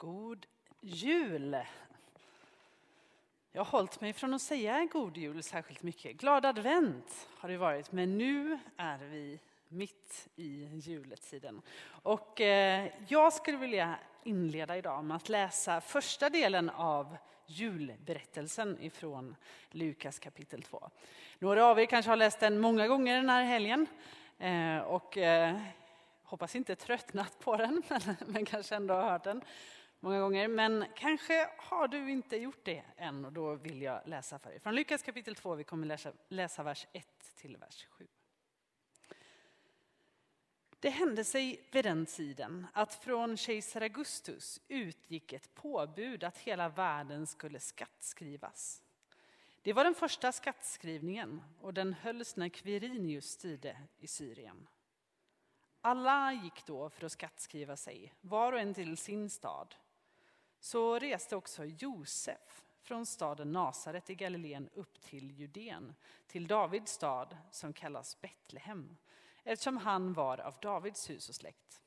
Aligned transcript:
God 0.00 0.46
jul! 0.80 1.56
Jag 3.52 3.64
har 3.64 3.70
hållit 3.70 4.00
mig 4.00 4.12
från 4.12 4.34
att 4.34 4.42
säga 4.42 4.88
god 4.92 5.16
jul 5.16 5.42
särskilt 5.42 5.82
mycket. 5.82 6.16
Glad 6.16 6.46
advent 6.46 7.28
har 7.38 7.48
det 7.48 7.56
varit, 7.56 7.92
men 7.92 8.18
nu 8.18 8.58
är 8.76 8.98
vi 8.98 9.40
mitt 9.68 10.28
i 10.36 10.80
juletiden. 10.82 11.62
Och 12.02 12.40
eh, 12.40 12.88
jag 13.08 13.32
skulle 13.32 13.56
vilja 13.56 13.94
inleda 14.24 14.76
idag 14.76 15.04
med 15.04 15.16
att 15.16 15.28
läsa 15.28 15.80
första 15.80 16.30
delen 16.30 16.70
av 16.70 17.16
julberättelsen 17.46 18.78
ifrån 18.80 19.36
Lukas 19.70 20.18
kapitel 20.18 20.62
2. 20.62 20.90
Några 21.38 21.66
av 21.66 21.80
er 21.80 21.86
kanske 21.86 22.10
har 22.10 22.16
läst 22.16 22.40
den 22.40 22.60
många 22.60 22.88
gånger 22.88 23.16
den 23.16 23.30
här 23.30 23.44
helgen 23.44 23.86
eh, 24.38 24.78
och 24.78 25.18
eh, 25.18 25.60
hoppas 26.22 26.56
inte 26.56 26.76
tröttnat 26.76 27.38
på 27.38 27.56
den, 27.56 27.82
men 28.26 28.44
kanske 28.44 28.76
ändå 28.76 28.94
har 28.94 29.10
hört 29.10 29.24
den 29.24 29.42
många 30.00 30.20
gånger. 30.20 30.48
Men 30.48 30.84
kanske 30.96 31.48
har 31.58 31.88
du 31.88 32.10
inte 32.10 32.36
gjort 32.36 32.64
det 32.64 32.84
än 32.96 33.24
och 33.24 33.32
då 33.32 33.54
vill 33.54 33.82
jag 33.82 34.00
läsa 34.06 34.38
för 34.38 34.50
er. 34.50 34.58
Från 34.58 34.74
Lukas 34.74 35.02
kapitel 35.02 35.34
2, 35.34 35.54
vi 35.54 35.64
kommer 35.64 35.86
läsa, 35.86 36.12
läsa 36.28 36.62
vers 36.62 36.86
1 36.92 37.06
till 37.36 37.56
vers 37.56 37.86
7. 37.90 38.06
Det 40.80 40.90
hände 40.90 41.24
sig 41.24 41.68
vid 41.72 41.84
den 41.84 42.06
tiden 42.06 42.66
att 42.72 42.94
från 42.94 43.36
kejsar 43.36 43.80
Augustus 43.80 44.60
utgick 44.68 45.32
ett 45.32 45.54
påbud 45.54 46.24
att 46.24 46.38
hela 46.38 46.68
världen 46.68 47.26
skulle 47.26 47.60
skattskrivas. 47.60 48.82
Det 49.62 49.72
var 49.72 49.84
den 49.84 49.94
första 49.94 50.32
skattskrivningen 50.32 51.42
och 51.60 51.74
den 51.74 51.92
hölls 51.92 52.36
när 52.36 52.48
Quirinius 52.48 53.30
styrde 53.30 53.76
i 53.98 54.06
Syrien. 54.06 54.66
Alla 55.80 56.32
gick 56.32 56.66
då 56.66 56.90
för 56.90 57.06
att 57.06 57.12
skattskriva 57.12 57.76
sig, 57.76 58.14
var 58.20 58.52
och 58.52 58.60
en 58.60 58.74
till 58.74 58.96
sin 58.96 59.30
stad. 59.30 59.74
Så 60.60 60.98
reste 60.98 61.36
också 61.36 61.64
Josef 61.64 62.64
från 62.82 63.06
staden 63.06 63.52
Nasaret 63.52 64.10
i 64.10 64.14
Galileen 64.14 64.68
upp 64.74 65.00
till 65.00 65.30
Judeen, 65.30 65.94
till 66.26 66.46
Davids 66.46 66.92
stad 66.92 67.36
som 67.50 67.72
kallas 67.72 68.20
Betlehem, 68.20 68.96
eftersom 69.44 69.76
han 69.76 70.12
var 70.12 70.40
av 70.40 70.54
Davids 70.62 71.10
hus 71.10 71.28
och 71.28 71.34
släkt. 71.34 71.82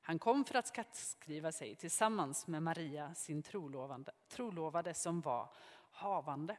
Han 0.00 0.18
kom 0.18 0.44
för 0.44 0.54
att 0.54 0.66
skattskriva 0.66 1.52
sig 1.52 1.74
tillsammans 1.74 2.46
med 2.46 2.62
Maria, 2.62 3.14
sin 3.14 3.42
trolovade, 3.42 4.12
trolovade 4.28 4.94
som 4.94 5.20
var 5.20 5.48
havande. 5.90 6.56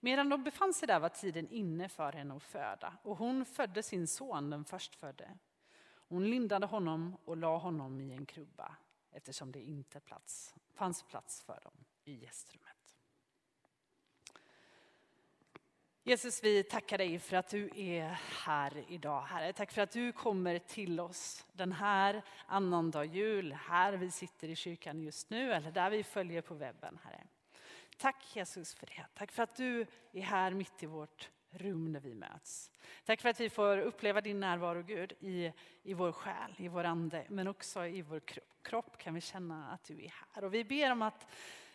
Medan 0.00 0.28
de 0.28 0.44
befann 0.44 0.74
sig 0.74 0.88
där 0.88 1.00
var 1.00 1.08
tiden 1.08 1.48
inne 1.48 1.88
för 1.88 2.12
henne 2.12 2.36
att 2.36 2.42
föda 2.42 2.92
och 3.02 3.16
hon 3.16 3.44
födde 3.44 3.82
sin 3.82 4.06
son, 4.06 4.50
den 4.50 4.64
förstfödde. 4.64 5.38
Hon 6.08 6.30
lindade 6.30 6.66
honom 6.66 7.16
och 7.24 7.36
la 7.36 7.56
honom 7.56 8.00
i 8.00 8.12
en 8.12 8.26
krubba 8.26 8.76
eftersom 9.16 9.52
det 9.52 9.60
inte 9.60 10.00
plats, 10.00 10.54
fanns 10.74 11.02
plats 11.02 11.42
för 11.42 11.60
dem 11.62 11.84
i 12.04 12.14
gästrummet. 12.14 12.76
Jesus, 16.02 16.44
vi 16.44 16.62
tackar 16.62 16.98
dig 16.98 17.18
för 17.18 17.36
att 17.36 17.48
du 17.48 17.70
är 17.74 18.20
här 18.44 18.84
idag, 18.88 19.20
Herre. 19.22 19.52
Tack 19.52 19.72
för 19.72 19.82
att 19.82 19.90
du 19.90 20.12
kommer 20.12 20.58
till 20.58 21.00
oss 21.00 21.46
den 21.52 21.72
här 21.72 22.22
annandag 22.46 23.04
jul, 23.04 23.52
här 23.52 23.92
vi 23.92 24.10
sitter 24.10 24.48
i 24.48 24.56
kyrkan 24.56 25.00
just 25.00 25.30
nu 25.30 25.52
eller 25.52 25.70
där 25.70 25.90
vi 25.90 26.04
följer 26.04 26.42
på 26.42 26.54
webben, 26.54 26.98
Herre. 27.04 27.26
Tack 27.96 28.36
Jesus 28.36 28.74
för 28.74 28.86
det. 28.86 29.06
Tack 29.14 29.32
för 29.32 29.42
att 29.42 29.56
du 29.56 29.86
är 30.12 30.22
här 30.22 30.50
mitt 30.50 30.82
i 30.82 30.86
vårt 30.86 31.30
rum 31.58 31.92
när 31.92 32.00
vi 32.00 32.14
möts. 32.14 32.70
Tack 33.04 33.20
för 33.20 33.28
att 33.28 33.40
vi 33.40 33.50
får 33.50 33.78
uppleva 33.78 34.20
din 34.20 34.40
närvaro 34.40 34.82
Gud 34.82 35.12
i, 35.20 35.52
i 35.82 35.94
vår 35.94 36.12
själ, 36.12 36.54
i 36.56 36.68
vår 36.68 36.84
ande, 36.84 37.24
men 37.28 37.48
också 37.48 37.86
i 37.86 38.02
vår 38.02 38.20
kropp 38.62 38.98
kan 38.98 39.14
vi 39.14 39.20
känna 39.20 39.68
att 39.68 39.84
du 39.84 40.04
är 40.04 40.14
här. 40.34 40.44
Och 40.44 40.54
vi 40.54 40.64
ber 40.64 40.92
om 40.92 41.02
att 41.02 41.26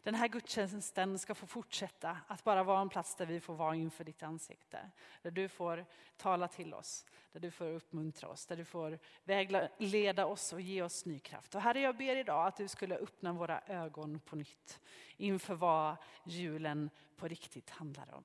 den 0.03 0.15
här 0.15 0.27
gudstjänsten 0.27 1.19
ska 1.19 1.35
få 1.35 1.47
fortsätta 1.47 2.17
att 2.27 2.43
bara 2.43 2.63
vara 2.63 2.81
en 2.81 2.89
plats 2.89 3.15
där 3.15 3.25
vi 3.25 3.39
får 3.39 3.53
vara 3.53 3.75
inför 3.75 4.03
ditt 4.03 4.23
ansikte. 4.23 4.89
Där 5.21 5.31
du 5.31 5.49
får 5.49 5.85
tala 6.17 6.47
till 6.47 6.73
oss, 6.73 7.05
där 7.31 7.39
du 7.39 7.51
får 7.51 7.65
uppmuntra 7.65 8.29
oss, 8.29 8.45
där 8.45 8.57
du 8.57 8.65
får 8.65 8.99
vägleda 9.23 10.25
oss 10.25 10.53
och 10.53 10.61
ge 10.61 10.81
oss 10.81 11.05
ny 11.05 11.19
kraft. 11.19 11.55
Och 11.55 11.61
Herre, 11.61 11.79
jag 11.79 11.97
ber 11.97 12.15
idag 12.15 12.47
att 12.47 12.57
du 12.57 12.67
skulle 12.67 12.95
öppna 12.95 13.33
våra 13.33 13.61
ögon 13.67 14.19
på 14.19 14.35
nytt 14.35 14.79
inför 15.17 15.55
vad 15.55 15.95
julen 16.23 16.89
på 17.17 17.27
riktigt 17.27 17.69
handlar 17.69 18.13
om. 18.13 18.23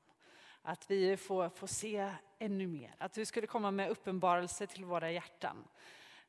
Att 0.69 0.91
vi 0.91 1.17
får, 1.17 1.49
får 1.49 1.67
se 1.67 2.13
ännu 2.39 2.67
mer, 2.67 2.95
att 2.99 3.13
du 3.13 3.25
skulle 3.25 3.47
komma 3.47 3.71
med 3.71 3.91
uppenbarelse 3.91 4.67
till 4.67 4.85
våra 4.85 5.11
hjärtan. 5.11 5.69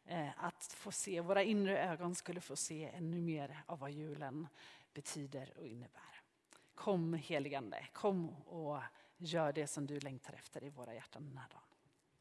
Eh, 0.05 0.43
att 0.43 0.63
få 0.63 0.91
se, 0.91 1.21
våra 1.21 1.43
inre 1.43 1.79
ögon 1.79 2.15
skulle 2.15 2.41
få 2.41 2.55
se 2.55 2.89
ännu 2.93 3.21
mer 3.21 3.63
av 3.65 3.79
vad 3.79 3.91
julen 3.91 4.47
betyder 4.93 5.53
och 5.57 5.65
innebär. 5.65 6.21
Kom 6.75 7.13
heligande, 7.13 7.87
kom 7.93 8.29
och 8.29 8.81
gör 9.17 9.53
det 9.53 9.67
som 9.67 9.87
du 9.87 9.99
längtar 9.99 10.33
efter 10.33 10.63
i 10.63 10.69
våra 10.69 10.93
hjärtan 10.93 11.25
den 11.25 11.37
här 11.37 11.49
dagen. 11.49 11.63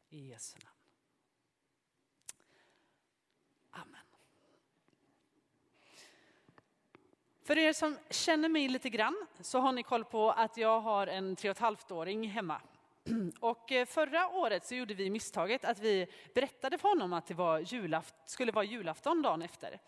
I 0.09 0.27
Jesu 0.27 0.57
namn. 0.63 0.77
Amen. 3.69 4.06
För 7.47 7.57
er 7.57 7.73
som 7.73 7.97
känner 8.09 8.49
mig 8.49 8.67
lite 8.67 8.89
grann 8.89 9.25
så 9.41 9.59
har 9.59 9.71
ni 9.71 9.83
koll 9.83 10.05
på 10.05 10.31
att 10.31 10.57
jag 10.57 10.79
har 10.79 11.07
en 11.07 11.35
tre 11.35 11.49
och 11.49 11.55
ett 11.55 11.61
halvt 11.61 11.91
åring 11.91 12.29
hemma. 12.29 12.61
Och 13.39 13.71
eh, 13.71 13.85
förra 13.85 14.27
året 14.27 14.65
så 14.65 14.75
gjorde 14.75 14.93
vi 14.93 15.09
misstaget 15.09 15.65
att 15.65 15.79
vi 15.79 16.07
berättade 16.33 16.77
för 16.77 16.89
honom 16.89 17.13
att 17.13 17.27
det 17.27 17.33
var 17.33 17.59
julaft, 17.59 18.15
skulle 18.25 18.51
vara 18.51 18.65
julafton 18.65 19.21
dagen 19.21 19.41
efter. 19.41 19.79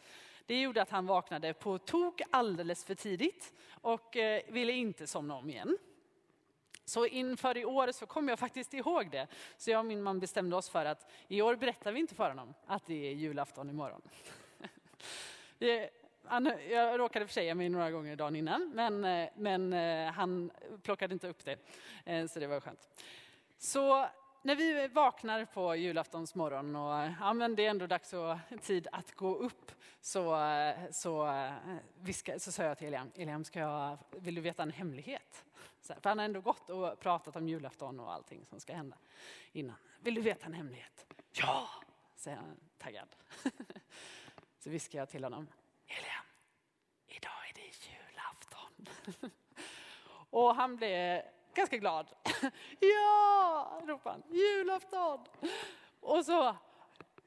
Det 0.46 0.62
gjorde 0.62 0.82
att 0.82 0.90
han 0.90 1.06
vaknade 1.06 1.54
på 1.54 1.78
tok 1.78 2.22
alldeles 2.30 2.86
för 2.86 2.96
tidigt 2.96 3.54
och 3.82 4.18
eh, 4.18 4.42
ville 4.48 4.74
inte 4.74 5.08
somna 5.08 5.36
om 5.36 5.50
igen. 5.50 5.78
Så 6.86 7.06
inför 7.06 7.58
i 7.58 7.66
år 7.66 7.92
så 7.92 8.06
kom 8.06 8.30
jag 8.30 8.40
faktiskt 8.40 8.74
ihåg 8.74 9.12
det. 9.12 9.28
Så 9.58 9.72
jag 9.72 9.80
och 9.80 9.86
min 9.86 10.02
man 10.02 10.20
bestämde 10.20 10.56
oss 10.56 10.70
för 10.70 10.86
att 10.86 11.12
i 11.28 11.42
år 11.42 11.56
berättar 11.56 11.92
vi 11.92 12.00
inte 12.00 12.16
för 12.16 12.30
honom 12.30 12.54
att 12.66 12.86
det 12.86 13.08
är 13.08 13.14
julafton 13.14 13.70
imorgon. 13.70 14.02
Jag 16.70 17.00
råkade 17.00 17.28
försäga 17.28 17.56
mig 17.56 17.70
några 17.70 17.92
gånger 17.92 18.16
dagen 18.16 18.36
innan, 18.36 18.72
men, 18.74 19.06
eh, 19.06 19.30
men 19.36 19.74
eh, 19.74 20.12
han 20.12 20.52
plockade 20.84 21.14
inte 21.14 21.28
upp 21.28 21.46
det. 21.46 21.58
Eh, 22.06 22.28
så 22.28 22.40
det 22.40 22.48
var 22.48 22.60
skönt. 22.60 22.90
Så 23.58 24.08
när 24.42 24.56
vi 24.56 24.88
vaknar 24.88 25.46
på 25.46 25.76
julaftons 25.76 26.36
morgon 26.36 26.76
och 26.76 27.12
ja, 27.20 27.34
men 27.34 27.56
det 27.56 27.66
är 27.66 27.70
ändå 27.70 27.88
dags 27.88 28.14
och 28.14 28.38
tid 28.62 28.88
att 28.92 29.12
gå 29.16 29.36
upp 29.36 29.72
så, 30.02 30.38
så, 30.92 31.34
viska, 32.00 32.40
så 32.40 32.52
sa 32.52 32.64
jag 32.64 32.78
till 32.78 32.88
Eliam, 32.88 33.12
Eliam 33.16 33.44
ska 33.44 33.60
jag, 33.60 33.98
vill 34.12 34.36
du 34.36 34.42
veta 34.42 34.64
en 34.64 34.72
hemlighet? 34.72 35.46
Så, 35.82 35.94
för 35.94 36.10
han 36.10 36.18
har 36.18 36.26
ändå 36.26 36.42
gått 36.42 36.70
och 36.70 37.00
pratat 37.00 37.36
om 37.36 37.50
julafton 37.50 38.00
och 38.00 38.14
allting 38.14 38.46
som 38.46 38.60
ska 38.60 38.74
hända 38.74 38.98
innan. 39.52 39.76
Vill 40.00 40.16
du 40.16 40.22
veta 40.22 40.46
en 40.46 40.54
hemlighet? 40.54 41.06
Ja, 41.32 41.70
säger 42.16 42.38
han 42.38 42.60
taggad. 42.78 43.16
Så 44.60 44.70
viskar 44.70 45.00
jag 45.00 45.10
till 45.10 45.24
honom, 45.24 45.48
Eliam, 45.88 46.26
idag 47.08 47.50
är 47.50 47.54
det 47.54 47.62
julafton. 47.62 48.69
Och 50.30 50.56
han 50.56 50.76
blev 50.76 51.22
ganska 51.54 51.78
glad. 51.78 52.08
Ja, 52.80 53.82
ropade 53.88 54.16
han, 54.16 54.36
julafton! 54.38 55.20
Och 56.00 56.26
så, 56.26 56.56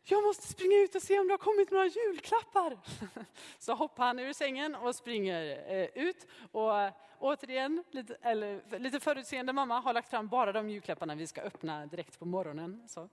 jag 0.05 0.23
måste 0.23 0.47
springa 0.47 0.77
ut 0.77 0.95
och 0.95 1.03
se 1.03 1.19
om 1.19 1.27
det 1.27 1.33
har 1.33 1.39
kommit 1.39 1.71
några 1.71 1.87
julklappar. 1.87 2.79
Så 3.59 3.75
hoppar 3.75 4.07
han 4.07 4.19
ur 4.19 4.33
sängen 4.33 4.75
och 4.75 4.95
springer 4.95 5.65
eh, 5.73 5.89
ut. 5.95 6.27
Och 6.53 6.81
eh, 6.81 6.93
återigen, 7.19 7.85
lite, 7.91 8.17
eller, 8.23 8.79
lite 8.79 9.01
förutseende 9.01 9.53
mamma 9.53 9.81
har 9.81 9.93
lagt 9.93 10.11
fram 10.11 10.29
bara 10.29 10.53
de 10.53 10.71
julklapparna 10.71 11.15
vi 11.15 11.27
ska 11.27 11.41
öppna 11.41 11.87
direkt 11.87 12.19
på 12.19 12.25
morgonen. 12.25 12.89
Så, 12.89 13.09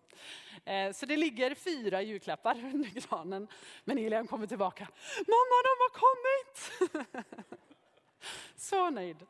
eh, 0.66 0.92
så 0.92 1.06
det 1.06 1.18
ligger 1.18 1.56
fyra 1.56 2.02
julklappar 2.02 2.56
under 2.74 2.90
granen. 2.90 3.48
Men 3.84 3.98
Elian 3.98 4.28
kommer 4.28 4.48
tillbaka. 4.48 4.88
Mamma, 5.18 5.56
de 5.64 5.76
har 5.80 5.92
kommit! 6.00 7.20
Så 8.56 8.90
nöjd. 8.90 9.26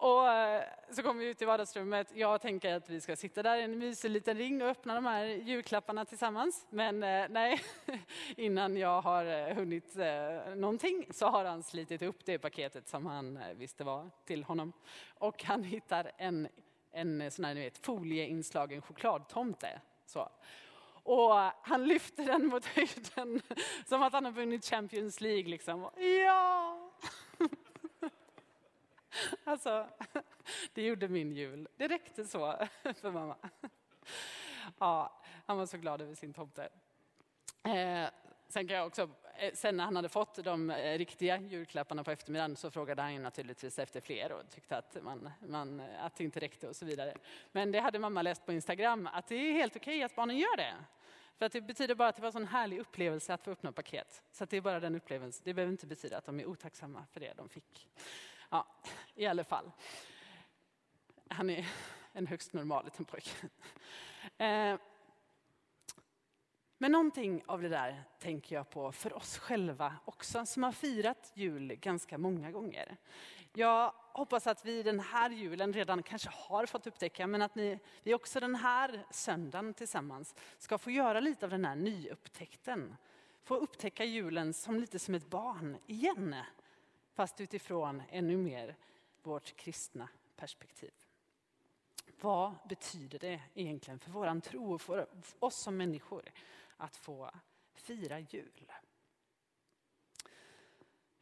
Och 0.00 0.28
eh, 0.28 0.62
så 0.90 1.02
kommer 1.02 1.20
vi 1.20 1.30
ut 1.30 1.42
i 1.42 1.44
vardagsrummet. 1.44 2.12
Jag 2.14 2.40
tänker 2.40 2.74
att 2.74 2.90
vi 2.90 3.00
ska 3.00 3.16
sitta 3.16 3.42
där 3.42 3.56
i 3.56 3.62
en 3.62 3.78
mysig 3.78 4.10
liten 4.10 4.38
ring 4.38 4.62
och 4.62 4.68
öppna 4.68 4.94
de 4.94 5.04
här 5.04 5.24
julklapparna 5.24 6.04
tillsammans. 6.04 6.66
Men 6.70 7.02
eh, 7.02 7.26
nej, 7.30 7.60
innan 8.36 8.76
jag 8.76 9.00
har 9.00 9.24
eh, 9.24 9.54
hunnit 9.54 9.96
någonting 10.56 11.06
så 11.10 11.26
har 11.26 11.44
han 11.44 11.62
slitit 11.62 12.02
upp 12.02 12.24
det 12.24 12.38
paketet 12.38 12.88
som 12.88 13.06
han 13.06 13.38
visste 13.54 13.84
var 13.84 14.10
till 14.24 14.44
honom. 14.44 14.72
Och 15.18 15.44
han 15.44 15.64
hittar 15.64 16.12
en, 16.16 16.48
en 16.92 17.30
sån 17.30 17.44
här 17.44 17.54
ni 17.54 17.60
vet, 17.60 17.78
folieinslagen 17.78 18.82
chokladtomte. 18.82 19.80
Så. 20.06 20.28
Och 21.02 21.34
han 21.62 21.84
lyfter 21.86 22.24
den 22.24 22.46
mot 22.46 22.64
höjden 22.76 23.40
som 23.86 24.02
att 24.02 24.12
han 24.12 24.24
har 24.24 24.32
vunnit 24.32 24.64
Champions 24.64 25.20
League. 25.20 25.50
Liksom. 25.50 25.90
Ja! 26.26 26.90
Alltså, 29.44 29.86
det 30.74 30.82
gjorde 30.82 31.08
min 31.08 31.32
jul. 31.32 31.68
Det 31.76 31.88
räckte 31.88 32.24
så 32.24 32.66
för 33.00 33.10
mamma. 33.10 33.36
Ja, 34.78 35.20
han 35.46 35.58
var 35.58 35.66
så 35.66 35.76
glad 35.76 36.00
över 36.00 36.14
sin 36.14 36.32
tomte. 36.32 36.68
Eh, 37.62 38.08
sen 38.48 38.68
kan 38.68 38.76
jag 38.76 38.86
också, 38.86 39.10
eh, 39.38 39.52
sen 39.54 39.76
när 39.76 39.84
han 39.84 39.96
hade 39.96 40.08
fått 40.08 40.44
de 40.44 40.70
eh, 40.70 40.98
riktiga 40.98 41.40
julklapparna 41.40 42.04
på 42.04 42.10
eftermiddagen 42.10 42.56
så 42.56 42.70
frågade 42.70 43.02
han 43.02 43.22
naturligtvis 43.22 43.78
efter 43.78 44.00
fler 44.00 44.32
och 44.32 44.50
tyckte 44.50 44.76
att, 44.76 44.96
man, 45.02 45.30
man, 45.48 45.80
att 45.80 46.16
det 46.16 46.24
inte 46.24 46.40
räckte 46.40 46.68
och 46.68 46.76
så 46.76 46.86
vidare. 46.86 47.14
Men 47.52 47.72
det 47.72 47.80
hade 47.80 47.98
mamma 47.98 48.22
läst 48.22 48.46
på 48.46 48.52
Instagram 48.52 49.08
att 49.12 49.26
det 49.26 49.34
är 49.34 49.52
helt 49.52 49.76
okej 49.76 50.02
att 50.02 50.16
barnen 50.16 50.38
gör 50.38 50.56
det. 50.56 50.74
För 51.38 51.46
att 51.46 51.52
det 51.52 51.60
betyder 51.60 51.94
bara 51.94 52.08
att 52.08 52.16
det 52.16 52.22
var 52.22 52.28
en 52.28 52.32
sån 52.32 52.46
härlig 52.46 52.78
upplevelse 52.78 53.34
att 53.34 53.44
få 53.44 53.50
öppna 53.50 53.72
paket. 53.72 54.22
Så 54.32 54.44
det 54.44 54.56
är 54.56 54.60
bara 54.60 54.80
den 54.80 54.94
upplevelsen. 54.94 55.42
Det 55.44 55.54
behöver 55.54 55.72
inte 55.72 55.86
betyda 55.86 56.18
att 56.18 56.24
de 56.24 56.40
är 56.40 56.46
otacksamma 56.46 57.06
för 57.12 57.20
det 57.20 57.32
de 57.36 57.48
fick. 57.48 57.88
Ja, 58.50 58.66
i 59.14 59.26
alla 59.26 59.44
fall. 59.44 59.70
Han 61.28 61.50
är 61.50 61.66
en 62.12 62.26
högst 62.26 62.52
normal 62.52 62.84
liten 62.84 63.04
pojke. 63.04 63.30
Eh, 64.38 64.78
men 66.78 66.92
någonting 66.92 67.42
av 67.46 67.62
det 67.62 67.68
där 67.68 68.02
tänker 68.18 68.56
jag 68.56 68.70
på 68.70 68.92
för 68.92 69.16
oss 69.16 69.38
själva 69.38 69.96
också, 70.04 70.46
som 70.46 70.62
har 70.62 70.72
firat 70.72 71.32
jul 71.34 71.74
ganska 71.74 72.18
många 72.18 72.50
gånger. 72.50 72.96
Jag 73.52 73.92
hoppas 74.12 74.46
att 74.46 74.64
vi 74.64 74.82
den 74.82 75.00
här 75.00 75.30
julen 75.30 75.72
redan 75.72 76.02
kanske 76.02 76.30
har 76.32 76.66
fått 76.66 76.86
upptäcka, 76.86 77.26
men 77.26 77.42
att 77.42 77.54
ni, 77.54 77.78
vi 78.02 78.14
också 78.14 78.40
den 78.40 78.54
här 78.54 79.06
söndagen 79.10 79.74
tillsammans 79.74 80.34
ska 80.58 80.78
få 80.78 80.90
göra 80.90 81.20
lite 81.20 81.46
av 81.46 81.50
den 81.50 81.64
här 81.64 81.76
nyupptäckten. 81.76 82.96
Få 83.42 83.56
upptäcka 83.56 84.04
julen 84.04 84.54
som 84.54 84.80
lite 84.80 84.98
som 84.98 85.14
ett 85.14 85.30
barn 85.30 85.76
igen, 85.86 86.36
fast 87.12 87.40
utifrån 87.40 88.02
ännu 88.10 88.36
mer 88.36 88.76
vårt 89.22 89.56
kristna 89.56 90.08
perspektiv. 90.36 90.92
Vad 92.20 92.54
betyder 92.68 93.18
det 93.18 93.40
egentligen 93.54 93.98
för 93.98 94.10
vår 94.10 94.40
tro 94.40 94.74
och 94.74 94.80
för 94.80 95.06
oss 95.38 95.56
som 95.56 95.76
människor 95.76 96.32
att 96.76 96.96
få 96.96 97.30
fira 97.74 98.18
jul? 98.18 98.72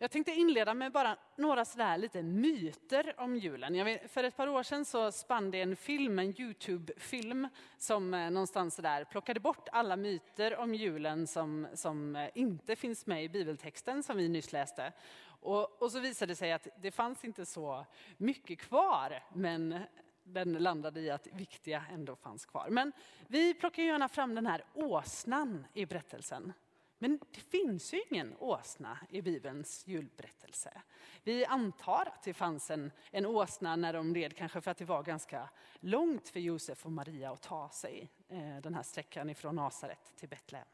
Jag 0.00 0.10
tänkte 0.10 0.32
inleda 0.32 0.74
med 0.74 0.92
bara 0.92 1.16
några 1.36 1.64
sådär 1.64 1.98
lite 1.98 2.22
myter 2.22 3.14
om 3.20 3.36
julen. 3.36 3.84
Vet, 3.84 4.10
för 4.10 4.24
ett 4.24 4.36
par 4.36 4.48
år 4.48 4.62
sedan 4.62 4.84
så 4.84 5.12
spann 5.12 5.50
det 5.50 5.60
en 5.60 5.76
film, 5.76 6.18
en 6.18 6.40
Youtube-film, 6.40 7.48
som 7.78 8.14
eh, 8.14 8.30
någonstans 8.30 8.76
där 8.76 9.04
plockade 9.04 9.40
bort 9.40 9.68
alla 9.72 9.96
myter 9.96 10.56
om 10.56 10.74
julen 10.74 11.26
som, 11.26 11.66
som 11.74 12.16
eh, 12.16 12.28
inte 12.34 12.76
finns 12.76 13.06
med 13.06 13.24
i 13.24 13.28
bibeltexten 13.28 14.02
som 14.02 14.16
vi 14.16 14.28
nyss 14.28 14.52
läste. 14.52 14.92
Och, 15.40 15.82
och 15.82 15.92
så 15.92 16.00
visade 16.00 16.32
det 16.32 16.36
sig 16.36 16.52
att 16.52 16.68
det 16.80 16.90
fanns 16.90 17.24
inte 17.24 17.46
så 17.46 17.86
mycket 18.16 18.58
kvar, 18.58 19.22
men 19.34 19.82
den 20.22 20.52
landade 20.52 21.00
i 21.00 21.10
att 21.10 21.26
viktiga 21.26 21.84
ändå 21.92 22.16
fanns 22.16 22.46
kvar. 22.46 22.66
Men 22.70 22.92
vi 23.26 23.54
plockar 23.54 23.82
gärna 23.82 24.08
fram 24.08 24.34
den 24.34 24.46
här 24.46 24.64
åsnan 24.74 25.66
i 25.72 25.86
berättelsen. 25.86 26.52
Men 26.98 27.18
det 27.30 27.40
finns 27.40 27.94
ju 27.94 28.02
ingen 28.10 28.34
åsna 28.38 28.98
i 29.10 29.22
Bibelns 29.22 29.86
julberättelse. 29.86 30.82
Vi 31.24 31.44
antar 31.44 32.12
att 32.14 32.22
det 32.22 32.34
fanns 32.34 32.70
en, 32.70 32.92
en 33.10 33.26
åsna 33.26 33.76
när 33.76 33.92
de 33.92 34.12
led, 34.12 34.36
kanske 34.36 34.60
för 34.60 34.70
att 34.70 34.78
det 34.78 34.84
var 34.84 35.02
ganska 35.02 35.50
långt 35.80 36.28
för 36.28 36.40
Josef 36.40 36.86
och 36.86 36.92
Maria 36.92 37.30
att 37.30 37.42
ta 37.42 37.68
sig 37.68 38.10
eh, 38.28 38.56
den 38.62 38.74
här 38.74 38.82
sträckan 38.82 39.30
ifrån 39.30 39.56
Nasaret 39.56 40.12
till 40.16 40.28
Betlehem. 40.28 40.68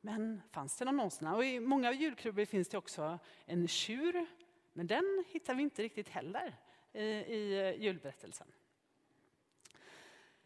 Men 0.00 0.42
fanns 0.50 0.76
det 0.76 0.84
någon? 0.84 1.34
Och 1.34 1.44
I 1.44 1.60
många 1.60 1.92
julkrubbor 1.92 2.44
finns 2.44 2.68
det 2.68 2.78
också 2.78 3.18
en 3.44 3.68
tjur, 3.68 4.26
men 4.72 4.86
den 4.86 5.24
hittar 5.28 5.54
vi 5.54 5.62
inte 5.62 5.82
riktigt 5.82 6.08
heller 6.08 6.56
eh, 6.92 7.02
i, 7.04 7.74
i 7.76 7.82
julberättelsen. 7.82 8.52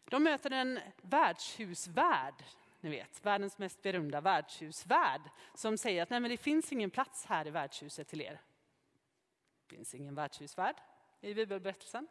De 0.05 0.23
möter 0.23 0.51
en 0.51 0.79
värdshusvärd 1.01 2.43
ni 2.85 2.91
vet, 2.91 3.25
världens 3.25 3.57
mest 3.57 3.81
berömda 3.81 4.21
värdshusvärd 4.21 5.21
som 5.53 5.77
säger 5.77 6.03
att 6.03 6.09
Nej, 6.09 6.19
men 6.19 6.31
det 6.31 6.37
finns 6.37 6.71
ingen 6.71 6.89
plats 6.89 7.25
här 7.25 7.47
i 7.47 7.49
värdshuset 7.49 8.07
till 8.07 8.21
er. 8.21 8.41
Det 9.67 9.75
finns 9.75 9.95
ingen 9.95 10.15
värdshusvärd 10.15 10.75
i 11.21 11.33
bibelberättelsen. 11.33 12.07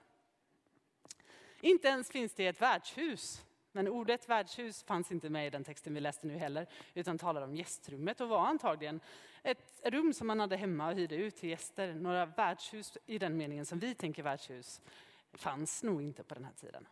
Inte 1.61 1.89
ens 1.89 2.11
finns 2.11 2.35
det 2.35 2.47
ett 2.47 2.61
värdshus. 2.61 3.45
Men 3.75 3.89
ordet 3.89 4.29
värdshus 4.29 4.83
fanns 4.83 5.13
inte 5.13 5.31
med 5.31 5.47
i 5.47 5.51
den 5.51 5.65
texten 5.65 5.95
vi 5.95 6.01
läste 6.01 6.27
nu 6.27 6.37
heller, 6.37 6.67
utan 6.95 7.19
talar 7.19 7.43
om 7.43 7.57
gästrummet 7.57 8.21
och 8.21 8.29
var 8.29 8.47
antagligen 8.47 9.01
ett 9.43 9.81
rum 9.85 10.13
som 10.13 10.27
man 10.27 10.41
hade 10.41 10.57
hemma 10.57 10.89
och 10.89 10.95
hyrde 10.95 11.15
ut 11.15 11.37
till 11.37 11.49
gäster. 11.49 11.95
Några 11.95 12.27
värdshus 12.27 12.99
i 13.07 13.19
den 13.19 13.37
meningen 13.37 13.67
som 13.67 13.79
vi 13.79 13.95
tänker 13.95 14.23
värdshus 14.23 14.81
fanns 15.33 15.83
nog 15.83 16.03
inte 16.03 16.23
på 16.23 16.35
den 16.35 16.45
här 16.45 16.53
tiden. 16.53 16.87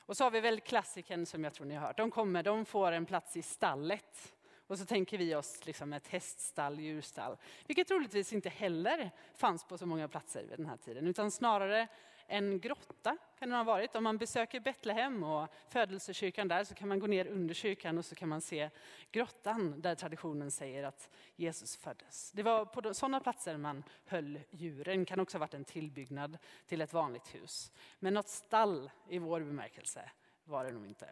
Och 0.00 0.16
så 0.16 0.24
har 0.24 0.30
vi 0.30 0.40
väl 0.40 0.60
klassiken 0.60 1.26
som 1.26 1.44
jag 1.44 1.54
tror 1.54 1.66
ni 1.66 1.74
har 1.74 1.86
hört. 1.86 1.96
De 1.96 2.10
kommer, 2.10 2.42
de 2.42 2.64
får 2.64 2.92
en 2.92 3.06
plats 3.06 3.36
i 3.36 3.42
stallet. 3.42 4.32
Och 4.66 4.78
så 4.78 4.86
tänker 4.86 5.18
vi 5.18 5.34
oss 5.34 5.66
liksom 5.66 5.92
ett 5.92 6.08
häststall, 6.08 6.80
djurstall. 6.80 7.36
Vilket 7.66 7.88
troligtvis 7.88 8.32
inte 8.32 8.48
heller 8.48 9.10
fanns 9.34 9.64
på 9.64 9.78
så 9.78 9.86
många 9.86 10.08
platser 10.08 10.42
vid 10.42 10.58
den 10.58 10.66
här 10.66 10.76
tiden. 10.76 11.06
Utan 11.06 11.30
snarare 11.30 11.88
en 12.26 12.60
grotta 12.60 13.16
kan 13.38 13.50
det 13.50 13.56
ha 13.56 13.64
varit. 13.64 13.96
Om 13.96 14.04
man 14.04 14.18
besöker 14.18 14.60
Betlehem 14.60 15.24
och 15.24 15.48
födelsekyrkan 15.68 16.48
där 16.48 16.64
så 16.64 16.74
kan 16.74 16.88
man 16.88 16.98
gå 16.98 17.06
ner 17.06 17.26
under 17.26 17.54
kyrkan 17.54 17.98
och 17.98 18.04
så 18.04 18.14
kan 18.14 18.28
man 18.28 18.40
se 18.40 18.70
grottan 19.12 19.80
där 19.80 19.94
traditionen 19.94 20.50
säger 20.50 20.84
att 20.84 21.10
Jesus 21.36 21.76
föddes. 21.76 22.32
Det 22.32 22.42
var 22.42 22.64
på 22.64 22.94
sådana 22.94 23.20
platser 23.20 23.56
man 23.56 23.84
höll 24.04 24.40
djuren. 24.50 24.98
Det 24.98 25.04
kan 25.04 25.20
också 25.20 25.36
ha 25.36 25.40
varit 25.40 25.54
en 25.54 25.64
tillbyggnad 25.64 26.38
till 26.66 26.80
ett 26.80 26.92
vanligt 26.92 27.34
hus. 27.34 27.72
Men 27.98 28.14
något 28.14 28.28
stall 28.28 28.90
i 29.08 29.18
vår 29.18 29.40
bemärkelse 29.40 30.10
var 30.44 30.64
det 30.64 30.72
nog 30.72 30.86
inte. 30.86 31.08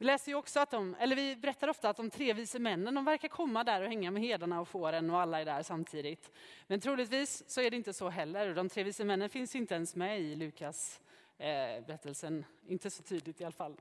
Vi 0.00 0.06
läser 0.06 0.32
ju 0.32 0.36
också 0.36 0.60
att 0.60 0.70
de, 0.70 0.96
eller 1.00 1.16
vi 1.16 1.36
berättar 1.36 1.68
ofta 1.68 1.88
att 1.88 1.96
de 1.96 2.10
tre 2.10 2.32
vise 2.32 2.58
männen, 2.58 2.94
de 2.94 3.04
verkar 3.04 3.28
komma 3.28 3.64
där 3.64 3.82
och 3.82 3.88
hänga 3.88 4.10
med 4.10 4.22
hedarna 4.22 4.60
och 4.60 4.68
fåren 4.68 5.10
och 5.10 5.20
alla 5.20 5.40
är 5.40 5.44
där 5.44 5.62
samtidigt. 5.62 6.30
Men 6.66 6.80
troligtvis 6.80 7.44
så 7.46 7.60
är 7.60 7.70
det 7.70 7.76
inte 7.76 7.92
så 7.92 8.08
heller. 8.08 8.54
De 8.54 8.68
tre 8.68 8.82
vise 8.82 9.04
männen 9.04 9.28
finns 9.28 9.56
inte 9.56 9.74
ens 9.74 9.96
med 9.96 10.20
i 10.20 10.36
Lukas 10.36 11.00
eh, 11.38 11.84
berättelsen, 11.86 12.44
inte 12.66 12.90
så 12.90 13.02
tydligt 13.02 13.40
i 13.40 13.44
alla 13.44 13.52
fall. 13.52 13.80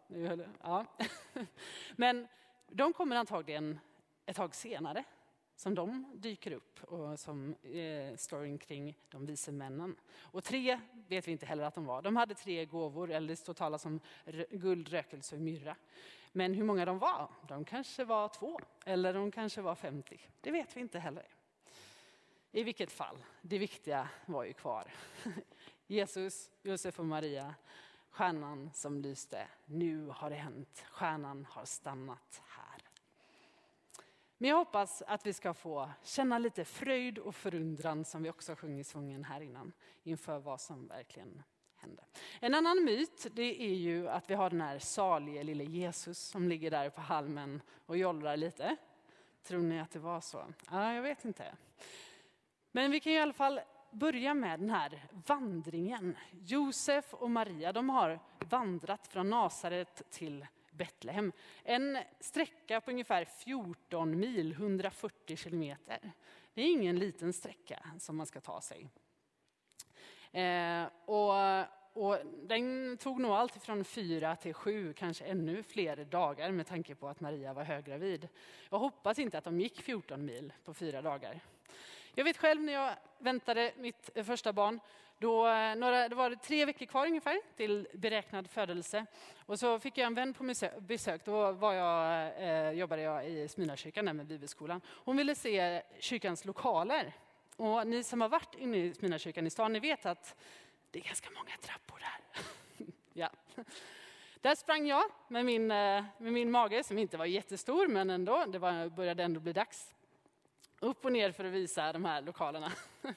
Ja. 0.62 0.86
Men 1.95 2.27
de 2.68 2.94
kommer 2.94 3.15
antagligen 3.15 3.80
ett 4.25 4.36
tag 4.36 4.56
senare 4.56 5.04
som 5.59 5.75
de 5.75 6.06
dyker 6.15 6.51
upp 6.51 6.83
och 6.83 7.19
som 7.19 7.56
eh, 7.63 8.15
storyn 8.15 8.57
kring 8.57 8.97
de 9.09 9.25
vise 9.25 9.51
männen. 9.51 9.95
Och 10.19 10.44
tre 10.44 10.79
vet 11.07 11.27
vi 11.27 11.31
inte 11.31 11.45
heller 11.45 11.63
att 11.63 11.75
de 11.75 11.85
var. 11.85 12.01
De 12.01 12.15
hade 12.15 12.35
tre 12.35 12.65
gåvor, 12.65 13.11
eller 13.11 13.27
det 13.27 13.35
står 13.35 13.53
talas 13.53 13.85
om 13.85 14.00
guld, 14.51 14.89
rökelse 14.89 15.35
och 15.35 15.41
myrra. 15.41 15.75
Men 16.31 16.53
hur 16.53 16.63
många 16.63 16.85
de 16.85 17.00
var, 17.00 17.29
de 17.47 17.65
kanske 17.65 18.03
var 18.03 18.27
två 18.27 18.60
eller 18.86 19.13
de 19.13 19.31
kanske 19.31 19.62
var 19.62 19.75
50. 19.75 20.19
Det 20.41 20.51
vet 20.51 20.77
vi 20.77 20.81
inte 20.81 21.00
heller. 21.00 21.27
I 22.51 22.63
vilket 22.63 22.91
fall, 22.91 23.17
det 23.41 23.57
viktiga 23.57 24.10
var 24.25 24.43
ju 24.43 24.53
kvar. 24.53 24.91
Jesus, 25.88 26.51
Josef 26.63 27.00
och 27.00 27.05
Maria, 27.05 27.55
stjärnan 28.10 28.69
som 28.74 29.01
lyste. 29.01 29.48
Nu 29.65 30.07
har 30.07 30.29
det 30.29 30.36
hänt, 30.36 30.86
stjärnan 30.91 31.45
har 31.50 31.65
stannat. 31.65 32.41
Men 34.41 34.50
jag 34.50 34.58
hoppas 34.58 35.03
att 35.08 35.25
vi 35.25 35.34
ska 35.34 35.53
få 35.53 35.89
känna 36.03 36.38
lite 36.38 36.65
fröjd 36.65 37.17
och 37.17 37.36
förundran 37.36 38.05
som 38.05 38.24
vi 38.24 38.29
också 38.29 38.55
sjöng 38.55 38.79
i 38.79 38.84
sången 38.84 39.24
här 39.24 39.41
innan 39.41 39.74
inför 40.03 40.39
vad 40.39 40.62
som 40.62 40.88
verkligen 40.88 41.43
hände. 41.75 42.03
En 42.39 42.55
annan 42.55 42.84
myt 42.84 43.27
det 43.31 43.63
är 43.63 43.74
ju 43.74 44.10
att 44.10 44.29
vi 44.29 44.34
har 44.34 44.50
den 44.50 44.62
här 44.62 44.79
salige 44.79 45.43
lille 45.43 45.63
Jesus 45.63 46.19
som 46.19 46.50
ligger 46.50 46.72
där 46.72 46.89
på 46.89 47.01
halmen 47.01 47.62
och 47.86 47.98
jollrar 47.98 48.38
lite. 48.38 48.75
Tror 49.43 49.62
ni 49.62 49.79
att 49.79 49.91
det 49.91 50.00
var 50.00 50.22
så? 50.22 50.46
Ja, 50.72 50.93
jag 50.93 51.01
vet 51.01 51.25
inte. 51.25 51.55
Men 52.72 52.91
vi 52.91 53.00
kan 53.00 53.13
i 53.13 53.19
alla 53.19 53.34
fall 53.34 53.62
börja 53.91 54.34
med 54.34 54.60
den 54.60 54.69
här 54.69 55.08
vandringen. 55.12 56.17
Josef 56.31 57.13
och 57.13 57.31
Maria 57.31 57.74
de 57.74 57.89
har 57.89 58.19
vandrat 58.50 59.08
från 59.08 59.29
Nasaret 59.29 60.12
till 60.12 60.46
Betlehem. 60.79 61.31
En 61.63 61.98
sträcka 62.19 62.81
på 62.81 62.91
ungefär 62.91 63.25
14 63.25 64.19
mil, 64.19 64.51
140 64.51 65.38
kilometer. 65.38 66.12
Det 66.53 66.62
är 66.62 66.71
ingen 66.71 67.00
liten 67.00 67.33
sträcka 67.33 67.86
som 68.00 68.17
man 68.17 68.25
ska 68.25 68.41
ta 68.41 68.62
sig. 68.62 68.89
Eh, 70.31 70.86
och, 71.05 71.33
och 71.93 72.17
den 72.43 72.98
tog 72.98 73.21
nog 73.21 73.31
allt 73.31 73.63
från 73.63 73.83
fyra 73.83 74.36
till 74.36 74.53
sju, 74.53 74.93
kanske 74.93 75.25
ännu 75.25 75.63
fler 75.63 76.05
dagar 76.05 76.51
med 76.51 76.67
tanke 76.67 76.95
på 76.95 77.07
att 77.07 77.19
Maria 77.19 77.53
var 77.53 77.63
höggravid. 77.63 78.27
Jag 78.69 78.79
hoppas 78.79 79.19
inte 79.19 79.38
att 79.38 79.43
de 79.43 79.59
gick 79.62 79.81
14 79.81 80.25
mil 80.25 80.53
på 80.63 80.74
fyra 80.74 81.01
dagar. 81.01 81.39
Jag 82.15 82.24
vet 82.24 82.38
själv 82.38 82.62
när 82.62 82.74
jag 82.74 82.95
väntade 83.17 83.74
mitt 83.77 84.09
första 84.25 84.53
barn 84.53 84.79
då, 85.19 85.47
eh, 85.47 85.75
några, 85.75 86.09
det 86.09 86.15
var 86.15 86.35
tre 86.35 86.65
veckor 86.65 86.85
kvar 86.85 87.07
ungefär 87.07 87.41
till 87.55 87.88
beräknad 87.93 88.49
födelse. 88.49 89.05
Och 89.45 89.59
så 89.59 89.79
fick 89.79 89.97
jag 89.97 90.05
en 90.07 90.13
vän 90.13 90.33
på 90.33 90.53
besök. 90.79 91.25
Då 91.25 91.51
var 91.51 91.73
jag, 91.73 92.31
eh, 92.38 92.71
jobbade 92.71 93.01
jag 93.01 93.29
i 93.29 93.47
Smyrnakyrkan 93.47 94.05
med 94.05 94.25
bibelskolan. 94.25 94.81
Hon 94.88 95.17
ville 95.17 95.35
se 95.35 95.81
kyrkans 95.99 96.45
lokaler. 96.45 97.13
Och 97.55 97.88
ni 97.88 98.03
som 98.03 98.21
har 98.21 98.29
varit 98.29 98.55
inne 98.55 98.77
i 98.77 98.93
Smyrnakyrkan 98.93 99.47
i 99.47 99.49
stan, 99.49 99.73
ni 99.73 99.79
vet 99.79 100.05
att 100.05 100.35
det 100.91 100.99
är 100.99 101.03
ganska 101.03 101.29
många 101.29 101.57
trappor 101.61 101.99
där. 101.99 102.43
ja. 103.13 103.29
Där 104.41 104.55
sprang 104.55 104.88
jag 104.88 105.03
med 105.27 105.45
min, 105.45 105.71
eh, 105.71 106.03
med 106.17 106.33
min 106.33 106.51
mage 106.51 106.83
som 106.83 106.97
inte 106.97 107.17
var 107.17 107.25
jättestor 107.25 107.88
men 107.88 108.09
ändå, 108.09 108.45
det 108.47 108.59
var, 108.59 108.89
började 108.89 109.23
ändå 109.23 109.39
bli 109.39 109.53
dags. 109.53 109.95
Upp 110.79 111.05
och 111.05 111.11
ner 111.11 111.31
för 111.31 111.45
att 111.45 111.51
visa 111.51 111.93
de 111.93 112.05
här 112.05 112.21
lokalerna. 112.21 112.71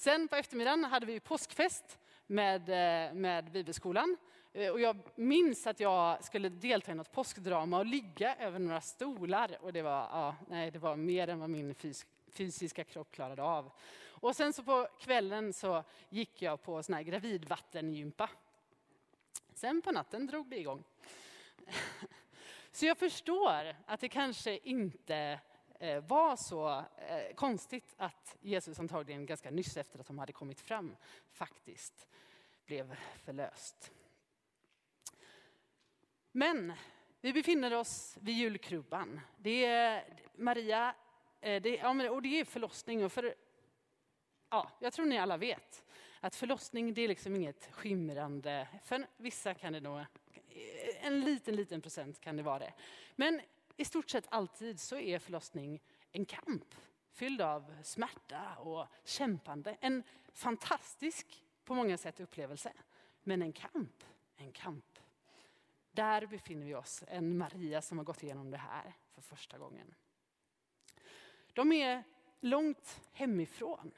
Sen 0.00 0.28
på 0.28 0.36
eftermiddagen 0.36 0.84
hade 0.84 1.06
vi 1.06 1.20
påskfest 1.20 1.98
med, 2.26 2.68
eh, 2.68 3.14
med 3.14 3.50
Bibelskolan. 3.50 4.16
Eh, 4.52 4.70
och 4.72 4.80
jag 4.80 4.96
minns 5.14 5.66
att 5.66 5.80
jag 5.80 6.24
skulle 6.24 6.48
delta 6.48 6.92
i 6.92 6.94
något 6.94 7.12
påskdrama 7.12 7.78
och 7.78 7.86
ligga 7.86 8.36
över 8.36 8.58
några 8.58 8.80
stolar. 8.80 9.58
Och 9.60 9.72
det 9.72 9.82
var, 9.82 10.08
ja, 10.12 10.36
nej, 10.48 10.70
det 10.70 10.78
var 10.78 10.96
mer 10.96 11.28
än 11.28 11.38
vad 11.40 11.50
min 11.50 11.74
fys 11.74 12.06
fysiska 12.30 12.84
kropp 12.84 13.12
klarade 13.12 13.42
av. 13.42 13.70
Och 14.06 14.36
sen 14.36 14.52
så 14.52 14.62
på 14.62 14.88
kvällen 15.00 15.52
så 15.52 15.84
gick 16.08 16.42
jag 16.42 16.62
på 16.62 16.82
sån 16.82 16.94
här 16.94 17.02
gravidvattengympa. 17.02 18.30
Sen 19.54 19.82
på 19.82 19.92
natten 19.92 20.26
drog 20.26 20.46
det 20.46 20.58
igång. 20.58 20.84
Så 22.72 22.86
jag 22.86 22.98
förstår 22.98 23.74
att 23.86 24.00
det 24.00 24.08
kanske 24.08 24.58
inte 24.58 25.40
Eh, 25.80 26.04
var 26.04 26.36
så 26.36 26.84
eh, 27.08 27.34
konstigt 27.34 27.94
att 27.96 28.36
Jesus 28.40 28.78
antagligen 28.78 29.26
ganska 29.26 29.50
nyss 29.50 29.76
efter 29.76 29.98
att 29.98 30.06
de 30.06 30.18
hade 30.18 30.32
kommit 30.32 30.60
fram 30.60 30.96
faktiskt 31.32 32.06
blev 32.66 32.96
förlöst. 33.24 33.92
Men 36.32 36.72
vi 37.20 37.32
befinner 37.32 37.74
oss 37.74 38.18
vid 38.20 38.36
julkrubban. 38.36 39.20
Det 39.36 39.64
är 39.64 40.04
Maria, 40.34 40.94
eh, 41.40 41.62
det, 41.62 41.76
ja, 41.76 42.10
och 42.10 42.22
det 42.22 42.40
är 42.40 42.44
förlossning. 42.44 43.04
Och 43.04 43.12
för, 43.12 43.34
ja, 44.50 44.70
jag 44.80 44.92
tror 44.92 45.06
ni 45.06 45.18
alla 45.18 45.36
vet 45.36 45.84
att 46.20 46.36
förlossning 46.36 46.94
det 46.94 47.02
är 47.02 47.08
liksom 47.08 47.36
inget 47.36 47.68
skimrande, 47.72 48.68
för 48.84 49.06
vissa 49.16 49.54
kan 49.54 49.72
det 49.72 49.80
nog, 49.80 50.04
en 51.00 51.20
liten, 51.20 51.56
liten 51.56 51.80
procent 51.80 52.20
kan 52.20 52.36
det 52.36 52.42
vara 52.42 52.58
det. 52.58 52.72
Men 53.16 53.40
i 53.78 53.84
stort 53.84 54.10
sett 54.10 54.26
alltid 54.28 54.80
så 54.80 54.96
är 54.96 55.18
förlossning 55.18 55.80
en 56.12 56.24
kamp 56.24 56.74
fylld 57.12 57.40
av 57.40 57.74
smärta 57.82 58.56
och 58.56 58.86
kämpande. 59.04 59.76
En 59.80 60.02
fantastisk 60.32 61.44
på 61.64 61.74
många 61.74 61.98
sätt 61.98 62.20
upplevelse, 62.20 62.72
men 63.22 63.42
en 63.42 63.52
kamp, 63.52 64.04
en 64.36 64.52
kamp. 64.52 64.98
Där 65.90 66.26
befinner 66.26 66.66
vi 66.66 66.74
oss, 66.74 67.04
en 67.08 67.38
Maria 67.38 67.82
som 67.82 67.98
har 67.98 68.04
gått 68.04 68.22
igenom 68.22 68.50
det 68.50 68.56
här 68.56 68.96
för 69.14 69.22
första 69.22 69.58
gången. 69.58 69.94
De 71.52 71.72
är 71.72 72.04
långt 72.40 73.00
hemifrån. 73.12 73.92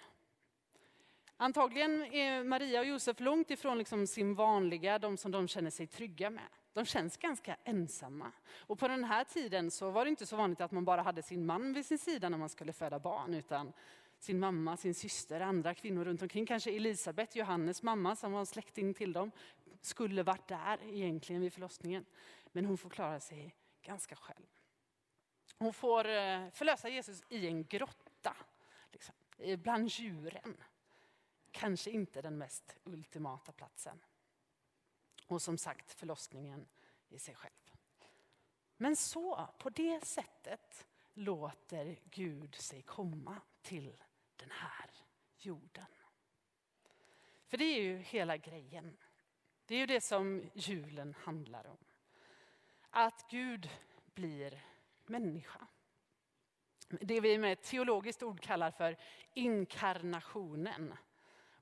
Antagligen 1.37 2.03
är 2.03 2.45
Maria 2.45 2.81
och 2.81 2.87
Josef 2.87 3.21
långt 3.21 3.51
ifrån 3.51 3.79
liksom 3.79 4.07
sin 4.07 4.35
vanliga, 4.35 4.99
de 4.99 5.17
som 5.17 5.31
de 5.31 5.49
känner 5.49 5.71
sig 5.71 5.87
trygga 5.87 6.31
med. 6.31 6.49
De 6.73 6.85
känns 6.85 7.17
ganska 7.17 7.57
ensamma. 7.65 8.33
Och 8.57 8.79
på 8.79 8.89
den 8.89 9.05
här 9.05 9.25
tiden 9.25 9.71
så 9.71 9.91
var 9.91 10.05
det 10.05 10.09
inte 10.09 10.27
så 10.27 10.37
vanligt 10.37 10.61
att 10.61 10.73
man 10.73 10.85
bara 10.85 11.03
hade 11.03 11.23
sin 11.23 11.47
man 11.47 11.73
vid 11.73 11.87
sin 11.87 11.99
sida 11.99 12.29
när 12.29 12.39
man 12.39 12.49
skulle 12.49 12.73
föda 12.73 12.99
barn, 12.99 13.35
utan 13.35 13.73
sin 14.19 14.41
mamma, 14.41 14.77
sin 14.77 14.95
syster, 14.95 15.41
andra 15.41 15.75
kvinnor 15.75 16.05
runt 16.05 16.23
omkring. 16.23 16.47
Kanske 16.47 16.71
Elisabet, 16.71 17.37
Johannes 17.37 17.83
mamma 17.83 18.17
som 18.17 18.33
var 18.33 18.45
släkting 18.45 18.95
till 18.95 19.13
dem, 19.13 19.31
skulle 19.81 20.23
varit 20.23 20.49
där 20.49 20.79
egentligen 20.83 21.43
vid 21.43 21.53
förlossningen. 21.53 22.07
Men 22.53 22.65
hon 22.65 22.79
får 22.79 22.91
klara 22.91 23.21
sig 23.21 23.55
ganska 23.83 24.17
själv. 24.17 24.47
Hon 25.59 25.73
får 25.73 26.09
eh, 26.09 26.51
förlösa 26.51 26.89
Jesus 26.89 27.23
i 27.29 27.47
en 27.47 27.65
grotta, 27.65 28.37
liksom, 28.93 29.15
eh, 29.39 29.59
bland 29.59 29.89
djuren. 29.89 30.57
Kanske 31.51 31.91
inte 31.91 32.23
den 32.23 32.39
mest 32.39 32.77
ultimata 32.85 33.53
platsen. 33.53 34.01
Och 35.31 35.43
som 35.43 35.59
sagt 35.59 35.93
förlossningen 35.93 36.69
i 37.09 37.19
sig 37.19 37.35
själv. 37.35 37.53
Men 38.77 38.97
så, 38.97 39.49
på 39.59 39.71
det 39.71 40.05
sättet 40.05 40.87
låter 41.15 41.99
Gud 42.05 42.55
sig 42.55 42.83
komma 42.83 43.41
till 43.63 43.97
den 44.37 44.51
här 44.51 44.91
jorden. 45.39 45.87
För 47.47 47.57
det 47.57 47.65
är 47.65 47.83
ju 47.83 47.99
hela 47.99 48.37
grejen. 48.37 48.97
Det 49.67 49.75
är 49.75 49.79
ju 49.79 49.87
det 49.87 50.01
som 50.01 50.51
julen 50.55 51.15
handlar 51.19 51.67
om. 51.67 51.85
Att 52.91 53.31
Gud 53.31 53.71
blir 54.15 54.65
människa. 55.07 55.67
Det 56.89 57.21
vi 57.21 57.39
med 57.39 57.53
ett 57.53 57.63
teologiskt 57.63 58.23
ord 58.23 58.41
kallar 58.41 58.71
för 58.71 58.97
inkarnationen. 59.33 60.95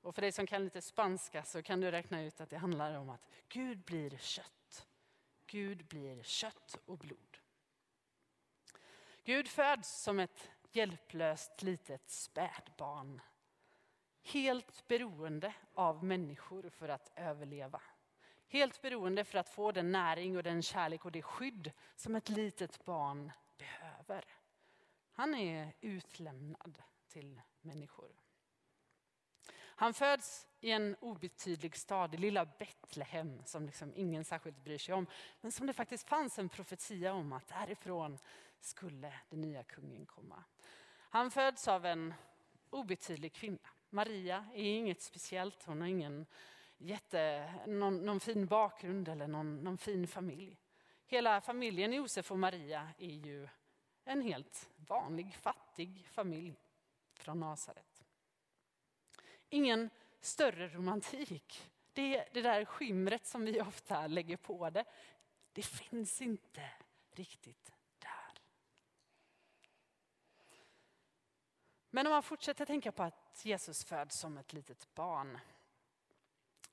Och 0.01 0.15
för 0.15 0.21
dig 0.21 0.31
som 0.31 0.47
kan 0.47 0.63
lite 0.63 0.81
spanska 0.81 1.43
så 1.43 1.63
kan 1.63 1.81
du 1.81 1.91
räkna 1.91 2.21
ut 2.21 2.41
att 2.41 2.49
det 2.49 2.57
handlar 2.57 2.97
om 2.97 3.09
att 3.09 3.27
Gud 3.47 3.79
blir 3.79 4.17
kött. 4.17 4.87
Gud 5.47 5.85
blir 5.85 6.23
kött 6.23 6.77
och 6.85 6.97
blod. 6.97 7.37
Gud 9.23 9.47
föds 9.47 10.01
som 10.01 10.19
ett 10.19 10.49
hjälplöst 10.71 11.61
litet 11.61 12.09
spädbarn. 12.09 13.21
Helt 14.21 14.87
beroende 14.87 15.53
av 15.73 16.03
människor 16.03 16.69
för 16.69 16.89
att 16.89 17.11
överleva. 17.15 17.81
Helt 18.47 18.81
beroende 18.81 19.23
för 19.23 19.37
att 19.37 19.49
få 19.49 19.71
den 19.71 19.91
näring 19.91 20.37
och 20.37 20.43
den 20.43 20.61
kärlek 20.61 21.05
och 21.05 21.11
det 21.11 21.21
skydd 21.21 21.71
som 21.95 22.15
ett 22.15 22.29
litet 22.29 22.85
barn 22.85 23.31
behöver. 23.57 24.25
Han 25.11 25.35
är 25.35 25.73
utlämnad 25.81 26.81
till 27.07 27.41
människor. 27.61 28.28
Han 29.79 29.93
föds 29.93 30.47
i 30.59 30.71
en 30.71 30.95
obetydlig 30.99 31.75
stad, 31.75 32.13
i 32.13 32.17
lilla 32.17 32.45
Betlehem, 32.45 33.41
som 33.45 33.65
liksom 33.65 33.93
ingen 33.95 34.25
särskilt 34.25 34.63
bryr 34.63 34.77
sig 34.77 34.95
om. 34.95 35.07
Men 35.41 35.51
som 35.51 35.67
det 35.67 35.73
faktiskt 35.73 36.07
fanns 36.07 36.39
en 36.39 36.49
profetia 36.49 37.13
om 37.13 37.33
att 37.33 37.47
därifrån 37.47 38.17
skulle 38.59 39.13
den 39.29 39.41
nya 39.41 39.63
kungen 39.63 40.05
komma. 40.05 40.43
Han 41.09 41.31
föds 41.31 41.67
av 41.67 41.85
en 41.85 42.13
obetydlig 42.69 43.33
kvinna. 43.33 43.69
Maria 43.89 44.45
är 44.53 44.63
inget 44.63 45.01
speciellt, 45.01 45.63
hon 45.63 45.81
har 45.81 45.87
ingen 45.87 46.25
jätte, 46.77 47.53
någon, 47.67 48.05
någon 48.05 48.19
fin 48.19 48.45
bakgrund 48.45 49.09
eller 49.09 49.27
någon, 49.27 49.63
någon 49.63 49.77
fin 49.77 50.07
familj. 50.07 50.57
Hela 51.05 51.41
familjen 51.41 51.93
Josef 51.93 52.31
och 52.31 52.39
Maria 52.39 52.89
är 52.97 53.15
ju 53.15 53.47
en 54.05 54.21
helt 54.21 54.69
vanlig 54.75 55.35
fattig 55.35 56.07
familj 56.11 56.55
från 57.13 57.39
Nasaret. 57.39 57.88
Ingen 59.49 59.89
större 60.21 60.67
romantik. 60.67 61.71
Det, 61.93 62.33
det 62.33 62.41
där 62.41 62.65
skimret 62.65 63.25
som 63.25 63.45
vi 63.45 63.61
ofta 63.61 64.07
lägger 64.07 64.37
på 64.37 64.69
det, 64.69 64.85
det 65.53 65.61
finns 65.61 66.21
inte 66.21 66.69
riktigt 67.11 67.71
där. 67.99 68.41
Men 71.89 72.07
om 72.07 72.13
man 72.13 72.23
fortsätter 72.23 72.65
tänka 72.65 72.91
på 72.91 73.03
att 73.03 73.41
Jesus 73.45 73.85
föds 73.85 74.19
som 74.19 74.37
ett 74.37 74.53
litet 74.53 74.95
barn 74.95 75.39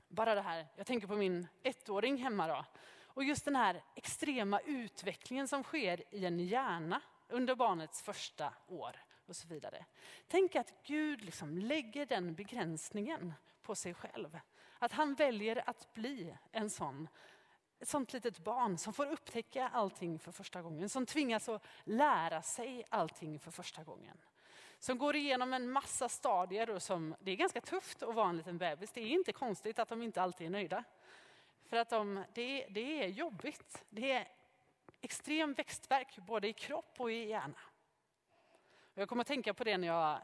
bara 0.08 0.34
det 0.34 0.40
här, 0.40 0.66
jag 0.76 0.86
tänker 0.86 1.06
på 1.06 1.16
min 1.16 1.48
ettåring 1.62 2.16
hemma 2.16 2.46
då. 2.46 2.64
Och 3.04 3.24
just 3.24 3.44
den 3.44 3.56
här 3.56 3.82
extrema 3.94 4.60
utvecklingen 4.60 5.48
som 5.48 5.62
sker 5.62 6.14
i 6.14 6.24
en 6.24 6.40
hjärna 6.40 7.00
under 7.28 7.54
barnets 7.54 8.02
första 8.02 8.52
år 8.68 8.96
och 9.28 9.36
så 9.36 9.48
vidare. 9.48 9.84
Tänk 10.28 10.56
att 10.56 10.74
Gud 10.82 11.24
liksom 11.24 11.58
lägger 11.58 12.06
den 12.06 12.34
begränsningen 12.34 13.34
på 13.62 13.74
sig 13.74 13.94
själv. 13.94 14.38
Att 14.78 14.92
han 14.92 15.14
väljer 15.14 15.68
att 15.68 15.94
bli 15.94 16.36
en 16.52 16.70
sån, 16.70 17.08
ett 17.80 17.88
sånt 17.88 18.12
litet 18.12 18.38
barn 18.38 18.78
som 18.78 18.92
får 18.92 19.06
upptäcka 19.06 19.68
allting 19.68 20.18
för 20.18 20.32
första 20.32 20.62
gången. 20.62 20.88
Som 20.88 21.06
tvingas 21.06 21.48
att 21.48 21.62
lära 21.84 22.42
sig 22.42 22.84
allting 22.88 23.38
för 23.38 23.50
första 23.50 23.84
gången 23.84 24.18
som 24.78 24.98
går 24.98 25.16
igenom 25.16 25.52
en 25.52 25.70
massa 25.70 26.08
stadier 26.08 26.70
och 26.70 26.82
som, 26.82 27.14
det 27.20 27.30
är 27.30 27.36
ganska 27.36 27.60
tufft 27.60 28.02
att 28.02 28.14
vara 28.14 28.28
en 28.28 28.36
liten 28.36 28.58
bebis. 28.58 28.92
Det 28.92 29.00
är 29.00 29.06
inte 29.06 29.32
konstigt 29.32 29.78
att 29.78 29.88
de 29.88 30.02
inte 30.02 30.22
alltid 30.22 30.46
är 30.46 30.50
nöjda. 30.50 30.84
För 31.64 31.76
att 31.76 31.90
de, 31.90 32.24
det, 32.34 32.66
det 32.70 33.04
är 33.04 33.08
jobbigt. 33.08 33.84
Det 33.90 34.12
är 34.12 34.28
extrem 35.00 35.52
växtverk 35.52 36.18
både 36.26 36.48
i 36.48 36.52
kropp 36.52 36.94
och 36.98 37.12
i 37.12 37.28
hjärna. 37.28 37.58
Och 38.96 39.02
jag 39.02 39.08
kommer 39.08 39.20
att 39.20 39.28
tänka 39.28 39.54
på 39.54 39.64
det 39.64 39.78
när 39.78 39.88
jag 39.88 40.18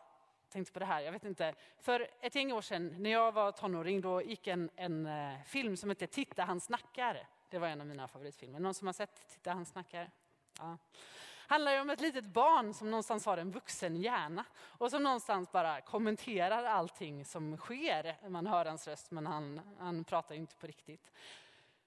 tänkte 0.49 0.73
på 0.73 0.79
det 0.79 0.85
här. 0.85 1.00
Jag 1.00 1.12
vet 1.12 1.25
inte. 1.25 1.55
För 1.79 2.09
ett 2.21 2.35
gäng 2.35 2.52
år 2.52 2.61
sedan 2.61 2.95
när 2.99 3.11
jag 3.11 3.33
var 3.33 3.52
tonåring 3.52 4.00
då 4.00 4.23
gick 4.23 4.47
en, 4.47 4.71
en 4.76 5.07
eh, 5.07 5.43
film 5.47 5.76
som 5.76 5.88
hette 5.88 6.07
Titta 6.07 6.45
han 6.45 6.61
snackar. 6.61 7.26
Det 7.50 7.59
var 7.59 7.69
en 7.69 7.81
av 7.81 7.87
mina 7.87 8.09
favoritfilmer. 8.09 8.61
Någon 8.61 8.75
som 8.75 8.87
har 8.88 8.93
sett 8.93 9.29
Titta 9.29 9.52
han 9.52 9.67
snackar? 9.67 10.11
Ja 10.59 10.79
handlar 11.52 11.81
om 11.81 11.91
ett 11.91 12.00
litet 12.00 12.25
barn 12.25 12.75
som 12.75 12.91
någonstans 12.91 13.26
har 13.26 13.38
en 13.38 13.50
vuxen 13.50 13.97
hjärna 13.97 14.45
och 14.61 14.91
som 14.91 15.02
någonstans 15.02 15.52
bara 15.52 15.81
kommenterar 15.81 16.64
allting 16.64 17.25
som 17.25 17.57
sker. 17.57 18.29
Man 18.29 18.47
hör 18.47 18.64
hans 18.64 18.88
röst 18.88 19.11
men 19.11 19.26
han, 19.26 19.61
han 19.79 20.05
pratar 20.05 20.35
inte 20.35 20.57
på 20.57 20.67
riktigt. 20.67 21.12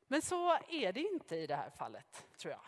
Men 0.08 0.22
så 0.22 0.52
är 0.70 0.94
det 0.94 1.00
inte 1.00 1.36
i 1.36 1.48
det 1.48 1.56
här 1.56 1.70
fallet, 1.70 2.26
tror 2.38 2.52
jag. 2.52 2.62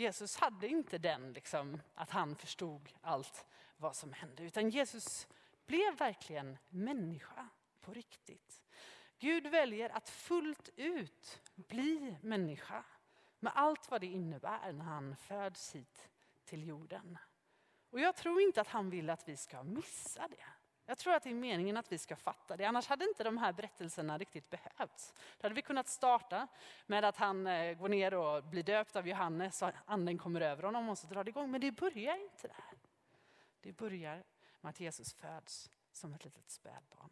Jesus 0.00 0.36
hade 0.36 0.68
inte 0.68 0.98
den, 0.98 1.32
liksom, 1.32 1.82
att 1.94 2.10
han 2.10 2.36
förstod 2.36 2.92
allt 3.00 3.46
vad 3.76 3.96
som 3.96 4.12
hände, 4.12 4.42
utan 4.42 4.70
Jesus 4.70 5.28
blev 5.66 5.96
verkligen 5.96 6.58
människa 6.68 7.48
på 7.80 7.92
riktigt. 7.92 8.62
Gud 9.18 9.46
väljer 9.46 9.90
att 9.90 10.08
fullt 10.08 10.68
ut 10.76 11.42
bli 11.54 12.16
människa 12.22 12.84
med 13.40 13.52
allt 13.54 13.90
vad 13.90 14.00
det 14.00 14.06
innebär 14.06 14.72
när 14.72 14.84
han 14.84 15.16
föds 15.16 15.74
hit 15.74 16.10
till 16.44 16.68
jorden. 16.68 17.18
Och 17.90 18.00
jag 18.00 18.16
tror 18.16 18.40
inte 18.40 18.60
att 18.60 18.68
han 18.68 18.90
vill 18.90 19.10
att 19.10 19.28
vi 19.28 19.36
ska 19.36 19.62
missa 19.62 20.28
det. 20.28 20.59
Jag 20.90 20.98
tror 20.98 21.14
att 21.14 21.22
det 21.22 21.30
är 21.30 21.34
meningen 21.34 21.76
att 21.76 21.92
vi 21.92 21.98
ska 21.98 22.16
fatta 22.16 22.56
det, 22.56 22.64
annars 22.64 22.86
hade 22.86 23.04
inte 23.04 23.24
de 23.24 23.38
här 23.38 23.52
berättelserna 23.52 24.18
riktigt 24.18 24.50
behövts. 24.50 25.14
Då 25.38 25.44
hade 25.44 25.54
vi 25.54 25.62
kunnat 25.62 25.88
starta 25.88 26.48
med 26.86 27.04
att 27.04 27.16
han 27.16 27.46
eh, 27.46 27.74
går 27.74 27.88
ner 27.88 28.14
och 28.14 28.44
blir 28.44 28.62
döpt 28.62 28.96
av 28.96 29.08
Johannes 29.08 29.62
och 29.62 29.70
anden 29.86 30.18
kommer 30.18 30.40
över 30.40 30.62
honom 30.62 30.88
och 30.88 30.98
så 30.98 31.06
drar 31.06 31.24
det 31.24 31.28
igång. 31.28 31.50
Men 31.50 31.60
det 31.60 31.72
börjar 31.72 32.22
inte 32.22 32.48
där. 32.48 32.78
Det 33.60 33.72
börjar 33.72 34.24
med 34.60 34.70
att 34.70 34.80
Jesus 34.80 35.14
föds 35.14 35.70
som 35.92 36.14
ett 36.14 36.24
litet 36.24 36.50
spädbarn. 36.50 37.10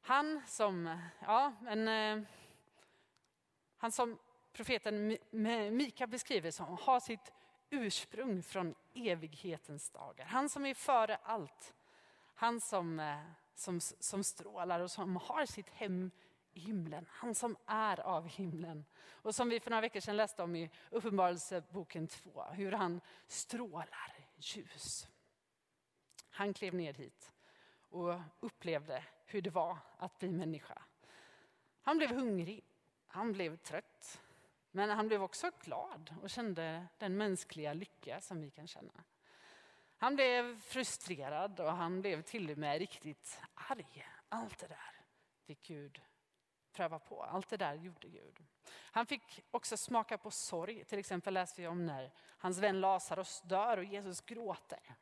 Han 0.00 0.42
som, 0.46 1.00
ja, 1.20 1.52
en, 1.66 1.88
eh, 1.88 2.22
han 3.76 3.92
som 3.92 4.18
profeten 4.52 5.16
Mika 5.76 6.06
beskriver 6.06 6.50
som 6.50 6.78
har 6.80 7.00
sitt 7.00 7.32
ursprung 7.70 8.42
från 8.42 8.74
evighetens 8.94 9.90
dagar. 9.90 10.24
Han 10.24 10.48
som 10.48 10.66
är 10.66 10.74
före 10.74 11.16
allt. 11.22 11.74
Han 12.34 12.60
som, 12.60 13.00
eh, 13.00 13.18
som, 13.54 13.80
som 13.80 14.24
strålar 14.24 14.80
och 14.80 14.90
som 14.90 15.16
har 15.16 15.46
sitt 15.46 15.70
hem 15.70 16.10
i 16.52 16.60
himlen. 16.60 17.06
Han 17.10 17.34
som 17.34 17.56
är 17.66 18.00
av 18.00 18.28
himlen. 18.28 18.84
Och 19.10 19.34
som 19.34 19.48
vi 19.48 19.60
för 19.60 19.70
några 19.70 19.80
veckor 19.80 20.00
sedan 20.00 20.16
läste 20.16 20.42
om 20.42 20.56
i 20.56 20.70
Uppenbarelseboken 20.90 22.08
2. 22.08 22.44
Hur 22.44 22.72
han 22.72 23.00
strålar 23.26 24.14
ljus. 24.36 25.08
Han 26.30 26.54
klev 26.54 26.74
ner 26.74 26.94
hit 26.94 27.32
och 27.88 28.20
upplevde 28.40 29.04
hur 29.26 29.42
det 29.42 29.50
var 29.50 29.78
att 29.98 30.18
bli 30.18 30.30
människa. 30.30 30.82
Han 31.82 31.98
blev 31.98 32.10
hungrig, 32.10 32.64
han 33.06 33.32
blev 33.32 33.56
trött, 33.56 34.20
men 34.76 34.90
han 34.90 35.08
blev 35.08 35.22
också 35.22 35.50
glad 35.60 36.14
och 36.22 36.30
kände 36.30 36.86
den 36.98 37.16
mänskliga 37.16 37.72
lycka 37.72 38.20
som 38.20 38.40
vi 38.40 38.50
kan 38.50 38.66
känna. 38.66 39.04
Han 39.96 40.16
blev 40.16 40.60
frustrerad 40.60 41.60
och 41.60 41.72
han 41.72 42.00
blev 42.00 42.22
till 42.22 42.50
och 42.50 42.58
med 42.58 42.78
riktigt 42.78 43.40
arg. 43.54 44.06
Allt 44.28 44.58
det 44.58 44.66
där 44.66 45.04
fick 45.44 45.62
Gud 45.62 46.02
pröva 46.72 46.98
på. 46.98 47.22
Allt 47.22 47.48
det 47.48 47.56
där 47.56 47.74
gjorde 47.74 48.08
Gud. 48.08 48.44
Han 48.70 49.06
fick 49.06 49.44
också 49.50 49.76
smaka 49.76 50.18
på 50.18 50.30
sorg. 50.30 50.84
Till 50.84 50.98
exempel 50.98 51.34
läser 51.34 51.62
vi 51.62 51.68
om 51.68 51.86
när 51.86 52.12
hans 52.18 52.58
vän 52.58 52.80
Lazarus 52.80 53.42
dör 53.44 53.76
och 53.76 53.84
Jesus 53.84 54.20
gråter. 54.20 54.96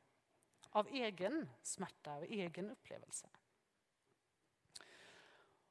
Av 0.71 0.88
egen 0.88 1.50
smärta, 1.62 2.12
av 2.12 2.23
egen 2.23 2.71
upplevelse. 2.71 3.28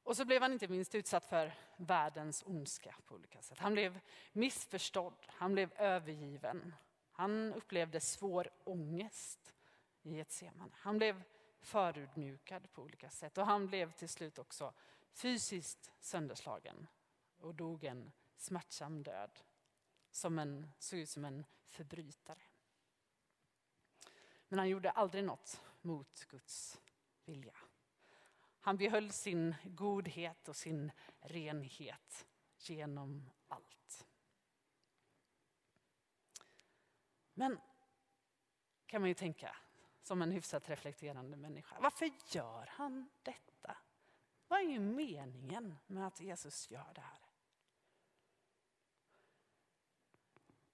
Och 0.04 0.16
så 0.16 0.24
blev 0.24 0.42
han 0.42 0.52
inte 0.52 0.68
minst 0.68 0.94
utsatt 0.94 1.24
för 1.24 1.54
världens 1.76 2.42
ondska 2.46 2.96
på 3.06 3.14
olika 3.14 3.42
sätt. 3.42 3.58
Han 3.58 3.72
blev 3.72 4.00
missförstådd, 4.32 5.26
han 5.26 5.52
blev 5.52 5.72
övergiven. 5.76 6.74
Han 7.12 7.54
upplevde 7.54 8.00
svår 8.00 8.50
ångest 8.64 9.54
i 10.02 10.20
ett 10.20 10.32
seman. 10.32 10.74
Han 10.76 10.98
blev 10.98 11.22
förödmjukad 11.60 12.72
på 12.72 12.82
olika 12.82 13.10
sätt 13.10 13.38
och 13.38 13.46
han 13.46 13.66
blev 13.66 13.92
till 13.92 14.08
slut 14.08 14.38
också 14.38 14.72
fysiskt 15.12 15.92
sönderslagen 16.00 16.86
och 17.38 17.54
dog 17.54 17.84
en 17.84 18.12
smärtsam 18.36 19.02
död. 19.02 19.40
Som 20.10 20.38
en, 20.38 20.70
såg 20.78 20.98
ut 20.98 21.08
som 21.08 21.24
en 21.24 21.44
förbrytare. 21.66 22.42
Men 24.48 24.58
han 24.58 24.68
gjorde 24.68 24.90
aldrig 24.90 25.24
något 25.24 25.60
mot 25.80 26.24
Guds 26.30 26.80
vilja. 27.24 27.54
Han 28.64 28.76
behöll 28.76 29.10
sin 29.10 29.54
godhet 29.64 30.48
och 30.48 30.56
sin 30.56 30.92
renhet 31.20 32.26
genom 32.58 33.30
allt. 33.48 34.06
Men 37.34 37.60
kan 38.86 39.00
man 39.00 39.08
ju 39.08 39.14
tänka 39.14 39.56
som 40.02 40.22
en 40.22 40.30
hyfsat 40.30 40.68
reflekterande 40.68 41.36
människa. 41.36 41.76
Varför 41.80 42.10
gör 42.30 42.66
han 42.70 43.10
detta? 43.22 43.76
Vad 44.48 44.60
är 44.60 44.78
meningen 44.78 45.76
med 45.86 46.06
att 46.06 46.20
Jesus 46.20 46.70
gör 46.70 46.92
det 46.94 47.00
här? 47.00 47.18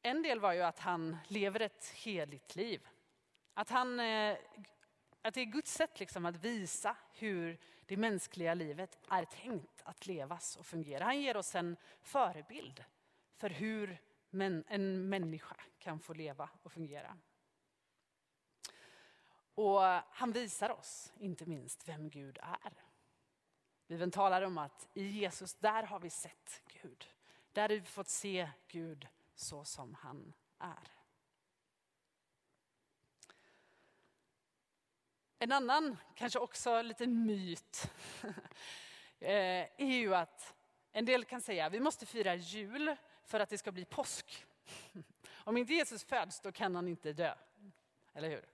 En 0.03 0.23
del 0.23 0.41
var 0.41 0.53
ju 0.53 0.63
att 0.63 0.79
han 0.79 1.17
lever 1.29 1.61
ett 1.61 1.87
heligt 1.87 2.57
liv. 2.57 2.89
Att, 3.55 3.71
han, 3.71 4.01
eh, 4.01 4.39
att 5.23 5.35
det 5.35 5.41
är 5.41 5.45
Guds 5.45 5.73
sätt 5.73 6.01
liksom 6.01 6.27
att 6.27 6.37
visa 6.37 6.97
hur 7.13 7.59
det 7.91 7.97
mänskliga 7.97 8.55
livet 8.55 8.99
är 9.09 9.25
tänkt 9.25 9.83
att 9.85 10.07
levas 10.07 10.57
och 10.57 10.67
fungera. 10.67 11.05
Han 11.05 11.21
ger 11.21 11.37
oss 11.37 11.55
en 11.55 11.77
förebild 12.01 12.85
för 13.37 13.51
hur 13.51 13.99
en 14.69 15.09
människa 15.09 15.57
kan 15.79 16.01
få 16.01 16.15
leva 16.15 16.51
och 16.63 16.73
fungera. 16.73 17.17
Och 19.55 19.81
han 20.11 20.33
visar 20.33 20.71
oss 20.71 21.13
inte 21.17 21.47
minst 21.47 21.89
vem 21.89 22.11
Gud 22.11 22.39
är. 22.43 22.73
Bibeln 23.87 24.11
talar 24.11 24.43
om 24.43 24.59
att 24.59 24.89
i 24.95 25.07
Jesus, 25.07 25.55
där 25.55 25.83
har 25.83 26.01
vi 26.01 26.11
sett 26.11 26.63
Gud. 26.83 27.07
Där 27.53 27.63
har 27.63 27.69
vi 27.69 27.83
fått 27.83 28.09
se 28.09 28.51
Gud 28.69 29.09
så 29.35 29.65
som 29.65 29.95
han 29.95 30.33
är. 30.59 31.00
En 35.43 35.53
annan, 35.53 35.97
kanske 36.15 36.39
också 36.39 36.83
lite 36.83 37.07
myt, 37.07 37.91
eh, 39.21 39.31
är 39.77 39.97
ju 39.97 40.15
att 40.15 40.55
en 40.93 41.05
del 41.05 41.25
kan 41.25 41.41
säga 41.41 41.67
att 41.67 41.73
vi 41.73 41.81
måste 41.81 42.07
fira 42.07 42.35
jul 42.35 42.97
för 43.25 43.41
att 43.41 43.49
det 43.49 43.59
ska 43.59 43.73
bli 43.73 43.85
påsk. 43.85 44.47
Om 45.35 45.57
inte 45.57 45.73
Jesus 45.73 46.05
föds 46.05 46.41
då 46.41 46.53
kan 46.53 46.75
han 46.75 46.89
inte 46.89 47.13
dö. 47.13 47.35
Eller 48.15 48.29
hur? 48.29 48.45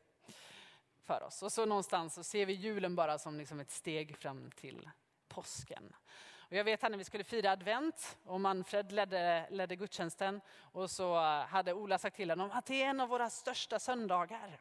För 1.05 1.22
oss. 1.22 1.42
Och 1.42 1.53
så 1.53 1.66
någonstans 1.66 2.14
så 2.14 2.25
ser 2.25 2.46
vi 2.46 2.53
julen 2.53 2.94
bara 2.94 3.18
som 3.18 3.38
liksom 3.38 3.61
ett 3.61 3.70
steg 3.70 4.16
fram 4.16 4.51
till 4.51 4.90
påsken. 5.29 5.94
Och 6.37 6.53
jag 6.53 6.64
vet 6.64 6.83
när 6.83 6.96
vi 6.96 7.05
skulle 7.05 7.25
fira 7.25 7.51
advent 7.51 8.18
och 8.25 8.40
Manfred 8.40 8.92
ledde, 8.92 9.46
ledde 9.51 9.77
gudstjänsten 9.77 10.40
och 10.59 10.90
så 10.90 11.16
hade 11.40 11.72
Ola 11.72 11.99
sagt 11.99 12.16
till 12.16 12.31
honom 12.31 12.51
att 12.51 12.66
det 12.66 12.83
är 12.83 12.87
en 12.87 13.01
av 13.01 13.09
våra 13.09 13.31
största 13.31 13.79
söndagar. 13.79 14.61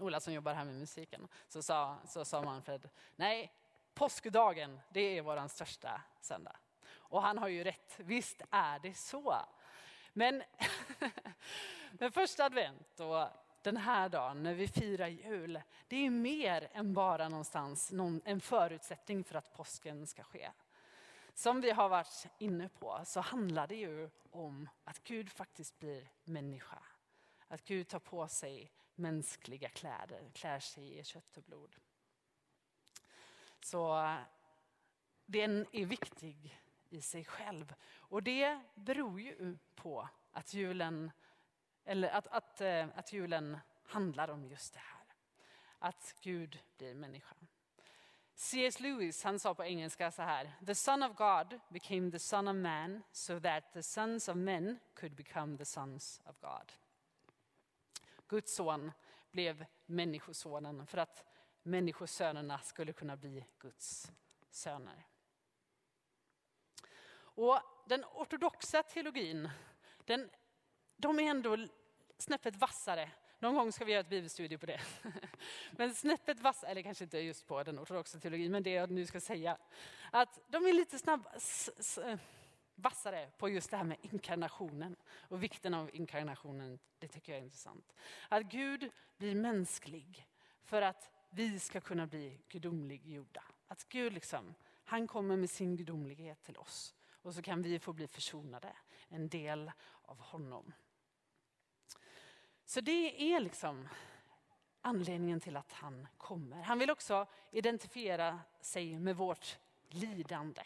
Ola 0.00 0.20
som 0.20 0.32
jobbar 0.32 0.54
här 0.54 0.64
med 0.64 0.74
musiken, 0.74 1.28
så 1.48 1.62
sa, 1.62 1.98
så 2.06 2.24
sa 2.24 2.42
Manfred, 2.42 2.88
nej, 3.16 3.52
påskdagen, 3.94 4.80
det 4.90 5.00
är 5.00 5.22
vår 5.22 5.48
största 5.48 6.02
söndag. 6.20 6.56
Och 6.88 7.22
han 7.22 7.38
har 7.38 7.48
ju 7.48 7.64
rätt, 7.64 7.94
visst 7.98 8.42
är 8.50 8.78
det 8.78 8.94
så. 8.94 9.36
Men, 10.12 10.42
men 11.92 12.12
första 12.12 12.44
advent 12.44 13.00
och 13.00 13.28
den 13.62 13.76
här 13.76 14.08
dagen 14.08 14.42
när 14.42 14.54
vi 14.54 14.68
firar 14.68 15.08
jul, 15.08 15.62
det 15.88 16.06
är 16.06 16.10
mer 16.10 16.68
än 16.72 16.94
bara 16.94 17.28
någonstans 17.28 17.92
någon, 17.92 18.20
en 18.24 18.40
förutsättning 18.40 19.24
för 19.24 19.34
att 19.34 19.52
påsken 19.52 20.06
ska 20.06 20.22
ske. 20.22 20.50
Som 21.34 21.60
vi 21.60 21.70
har 21.70 21.88
varit 21.88 22.26
inne 22.38 22.68
på 22.68 23.00
så 23.04 23.20
handlar 23.20 23.66
det 23.66 23.76
ju 23.76 24.10
om 24.30 24.68
att 24.84 25.02
Gud 25.02 25.32
faktiskt 25.32 25.78
blir 25.78 26.08
människa. 26.24 26.78
Att 27.48 27.64
Gud 27.64 27.88
tar 27.88 27.98
på 27.98 28.28
sig 28.28 28.72
mänskliga 28.98 29.68
kläder, 29.68 30.30
klär 30.34 30.60
sig 30.60 30.98
i 30.98 31.04
kött 31.04 31.36
och 31.36 31.42
blod. 31.42 31.76
Så 33.60 34.14
den 35.26 35.66
är 35.72 35.86
viktig 35.86 36.58
i 36.88 37.00
sig 37.00 37.24
själv. 37.24 37.74
Och 37.98 38.22
det 38.22 38.60
beror 38.74 39.20
ju 39.20 39.58
på 39.74 40.08
att 40.32 40.54
julen, 40.54 41.10
eller 41.84 42.08
att, 42.08 42.26
att, 42.26 42.60
eh, 42.60 42.86
att 42.94 43.12
julen 43.12 43.58
handlar 43.84 44.30
om 44.30 44.44
just 44.44 44.74
det 44.74 44.80
här. 44.80 45.04
Att 45.78 46.14
Gud 46.20 46.58
blir 46.76 46.94
människa. 46.94 47.36
C.S. 48.34 48.80
Lewis 48.80 49.24
han 49.24 49.38
sa 49.38 49.54
på 49.54 49.64
engelska 49.64 50.10
så 50.10 50.22
här. 50.22 50.52
The 50.66 50.74
son 50.74 51.02
of 51.02 51.16
God 51.16 51.60
became 51.68 52.10
the 52.10 52.18
son 52.18 52.48
of 52.48 52.56
man 52.56 53.02
so 53.12 53.40
that 53.40 53.72
the 53.72 53.82
sons 53.82 54.28
of 54.28 54.36
men 54.36 54.78
could 54.94 55.12
become 55.12 55.58
the 55.58 55.64
sons 55.64 56.20
of 56.24 56.40
God. 56.40 56.72
Guds 58.28 58.54
son 58.54 58.92
blev 59.30 59.64
människosonen 59.86 60.86
för 60.86 60.98
att 60.98 61.24
människosönerna 61.62 62.58
skulle 62.58 62.92
kunna 62.92 63.16
bli 63.16 63.46
Guds 63.58 64.12
söner. 64.50 65.06
Och 67.18 67.60
den 67.86 68.04
ortodoxa 68.04 68.82
teologin, 68.82 69.50
den, 70.04 70.30
de 70.96 71.18
är 71.18 71.30
ändå 71.30 71.56
snäppet 72.18 72.56
vassare. 72.56 73.10
Någon 73.38 73.54
gång 73.54 73.72
ska 73.72 73.84
vi 73.84 73.92
göra 73.92 74.00
ett 74.00 74.08
bibelstudie 74.08 74.58
på 74.58 74.66
det. 74.66 74.80
Men 75.70 75.94
snäppet 75.94 76.40
vassare, 76.40 76.70
eller 76.70 76.82
kanske 76.82 77.04
inte 77.04 77.18
just 77.18 77.46
på 77.46 77.62
den 77.62 77.78
ortodoxa 77.78 78.20
teologin, 78.20 78.52
men 78.52 78.62
det 78.62 78.70
jag 78.70 78.90
nu 78.90 79.06
ska 79.06 79.20
säga. 79.20 79.58
Att 80.12 80.40
de 80.48 80.66
är 80.66 80.72
lite 80.72 80.98
snabb, 80.98 81.28
vassare 82.76 83.30
på 83.38 83.48
just 83.48 83.70
det 83.70 83.76
här 83.76 83.84
med 83.84 83.98
inkarnationen 84.00 84.96
och 85.06 85.42
vikten 85.42 85.74
av 85.74 85.90
inkarnationen. 85.92 86.78
Det 86.98 87.08
tycker 87.08 87.32
jag 87.32 87.38
är 87.38 87.44
intressant. 87.44 87.94
Att 88.28 88.42
Gud 88.42 88.90
blir 89.16 89.34
mänsklig 89.34 90.28
för 90.64 90.82
att 90.82 91.10
vi 91.30 91.60
ska 91.60 91.80
kunna 91.80 92.06
bli 92.06 92.40
gudomliggjorda. 92.48 93.42
Att 93.68 93.88
Gud 93.88 94.12
liksom, 94.12 94.54
han 94.84 95.06
kommer 95.06 95.36
med 95.36 95.50
sin 95.50 95.76
gudomlighet 95.76 96.42
till 96.42 96.56
oss. 96.56 96.94
Och 97.22 97.34
så 97.34 97.42
kan 97.42 97.62
vi 97.62 97.78
få 97.78 97.92
bli 97.92 98.08
försonade, 98.08 98.76
en 99.08 99.28
del 99.28 99.72
av 100.02 100.20
honom. 100.20 100.72
Så 102.64 102.80
det 102.80 103.32
är 103.32 103.40
liksom 103.40 103.88
anledningen 104.80 105.40
till 105.40 105.56
att 105.56 105.72
han 105.72 106.08
kommer. 106.16 106.62
Han 106.62 106.78
vill 106.78 106.90
också 106.90 107.26
identifiera 107.50 108.40
sig 108.60 108.98
med 108.98 109.16
vårt 109.16 109.58
lidande. 109.88 110.62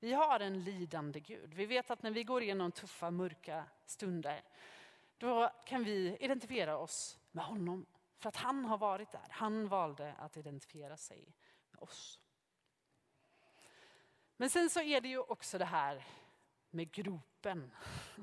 Vi 0.00 0.12
har 0.12 0.40
en 0.40 0.64
lidande 0.64 1.20
Gud. 1.20 1.54
Vi 1.54 1.66
vet 1.66 1.90
att 1.90 2.02
när 2.02 2.10
vi 2.10 2.24
går 2.24 2.42
igenom 2.42 2.72
tuffa, 2.72 3.10
mörka 3.10 3.64
stunder, 3.86 4.42
då 5.18 5.50
kan 5.66 5.84
vi 5.84 6.16
identifiera 6.20 6.78
oss 6.78 7.18
med 7.30 7.44
honom. 7.44 7.86
För 8.18 8.28
att 8.28 8.36
han 8.36 8.64
har 8.64 8.78
varit 8.78 9.12
där. 9.12 9.26
Han 9.30 9.68
valde 9.68 10.14
att 10.18 10.36
identifiera 10.36 10.96
sig 10.96 11.34
med 11.70 11.82
oss. 11.82 12.20
Men 14.36 14.50
sen 14.50 14.70
så 14.70 14.80
är 14.80 15.00
det 15.00 15.08
ju 15.08 15.18
också 15.18 15.58
det 15.58 15.64
här 15.64 16.06
med 16.70 16.92
gropen 16.92 17.74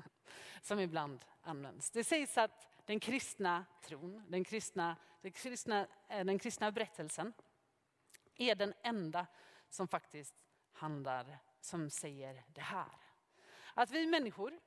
som 0.62 0.80
ibland 0.80 1.24
används. 1.42 1.90
Det 1.90 2.04
sägs 2.04 2.38
att 2.38 2.68
den 2.84 3.00
kristna 3.00 3.64
tron, 3.82 4.22
den 4.28 4.44
kristna, 4.44 4.96
den 5.20 5.32
kristna, 5.32 5.86
eh, 6.08 6.24
den 6.24 6.38
kristna 6.38 6.72
berättelsen 6.72 7.32
är 8.34 8.54
den 8.54 8.74
enda 8.82 9.26
som 9.70 9.88
faktiskt 9.88 10.44
handlar, 10.72 11.38
som 11.64 11.90
säger 11.90 12.44
det 12.48 12.60
här. 12.60 12.92
Att 13.74 13.90
vi 13.90 14.06
människor, 14.06 14.60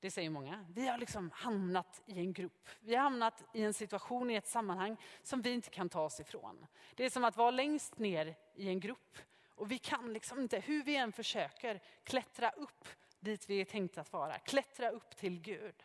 det 0.00 0.10
säger 0.10 0.30
många, 0.30 0.66
vi 0.68 0.88
har 0.88 0.98
liksom 0.98 1.30
hamnat 1.30 2.02
i 2.06 2.18
en 2.18 2.32
grupp. 2.32 2.68
Vi 2.80 2.94
har 2.94 3.02
hamnat 3.02 3.44
i 3.54 3.62
en 3.62 3.74
situation, 3.74 4.30
i 4.30 4.34
ett 4.34 4.46
sammanhang 4.46 4.96
som 5.22 5.42
vi 5.42 5.50
inte 5.50 5.70
kan 5.70 5.88
ta 5.88 6.02
oss 6.02 6.20
ifrån. 6.20 6.66
Det 6.94 7.04
är 7.04 7.10
som 7.10 7.24
att 7.24 7.36
vara 7.36 7.50
längst 7.50 7.98
ner 7.98 8.36
i 8.54 8.68
en 8.68 8.80
grupp 8.80 9.18
och 9.46 9.70
vi 9.70 9.78
kan 9.78 10.12
liksom 10.12 10.40
inte, 10.40 10.60
hur 10.60 10.82
vi 10.82 10.96
än 10.96 11.12
försöker, 11.12 11.82
klättra 12.04 12.50
upp 12.50 12.88
dit 13.20 13.50
vi 13.50 13.60
är 13.60 13.64
tänkta 13.64 14.00
att 14.00 14.12
vara. 14.12 14.38
Klättra 14.38 14.90
upp 14.90 15.16
till 15.16 15.40
Gud. 15.40 15.84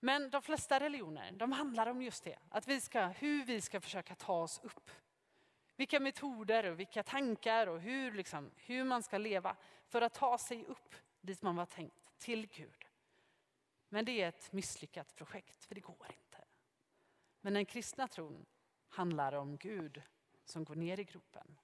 Men 0.00 0.30
de 0.30 0.42
flesta 0.42 0.80
religioner 0.80 1.32
de 1.32 1.52
handlar 1.52 1.86
om 1.86 2.02
just 2.02 2.24
det, 2.24 2.38
att 2.48 2.68
vi 2.68 2.80
ska, 2.80 3.06
hur 3.06 3.44
vi 3.44 3.60
ska 3.60 3.80
försöka 3.80 4.14
ta 4.14 4.42
oss 4.42 4.60
upp. 4.62 4.90
Vilka 5.76 6.00
metoder 6.00 6.70
och 6.70 6.80
vilka 6.80 7.02
tankar 7.02 7.66
och 7.66 7.80
hur, 7.80 8.12
liksom, 8.12 8.50
hur 8.56 8.84
man 8.84 9.02
ska 9.02 9.18
leva 9.18 9.56
för 9.88 10.02
att 10.02 10.14
ta 10.14 10.38
sig 10.38 10.64
upp 10.64 10.94
dit 11.20 11.42
man 11.42 11.56
var 11.56 11.66
tänkt, 11.66 12.18
till 12.18 12.46
Gud. 12.46 12.88
Men 13.88 14.04
det 14.04 14.22
är 14.22 14.28
ett 14.28 14.52
misslyckat 14.52 15.14
projekt, 15.14 15.64
för 15.64 15.74
det 15.74 15.80
går 15.80 16.06
inte. 16.12 16.44
Men 17.40 17.54
den 17.54 17.66
kristna 17.66 18.08
tron 18.08 18.46
handlar 18.88 19.32
om 19.32 19.56
Gud 19.56 20.02
som 20.44 20.64
går 20.64 20.74
ner 20.74 21.00
i 21.00 21.04
gropen 21.04 21.60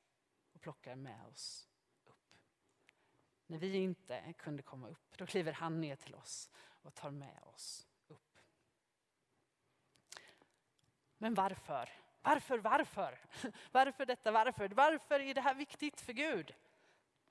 och 0.52 0.60
plockar 0.60 0.94
med 0.94 1.26
oss 1.26 1.68
upp. 2.04 2.38
När 3.46 3.58
vi 3.58 3.76
inte 3.76 4.34
kunde 4.38 4.62
komma 4.62 4.88
upp, 4.88 5.16
då 5.16 5.26
kliver 5.26 5.52
han 5.52 5.80
ner 5.80 5.96
till 5.96 6.14
oss 6.14 6.50
och 6.82 6.94
tar 6.94 7.10
med 7.10 7.42
oss 7.42 7.88
upp. 8.06 8.40
Men 11.18 11.34
varför? 11.34 11.90
Varför, 12.22 12.58
varför? 12.58 13.18
Varför 13.72 14.06
detta, 14.06 14.30
varför? 14.30 14.68
Varför 14.68 15.20
är 15.20 15.34
det 15.34 15.40
här 15.40 15.54
viktigt 15.54 16.00
för 16.00 16.12
Gud? 16.12 16.54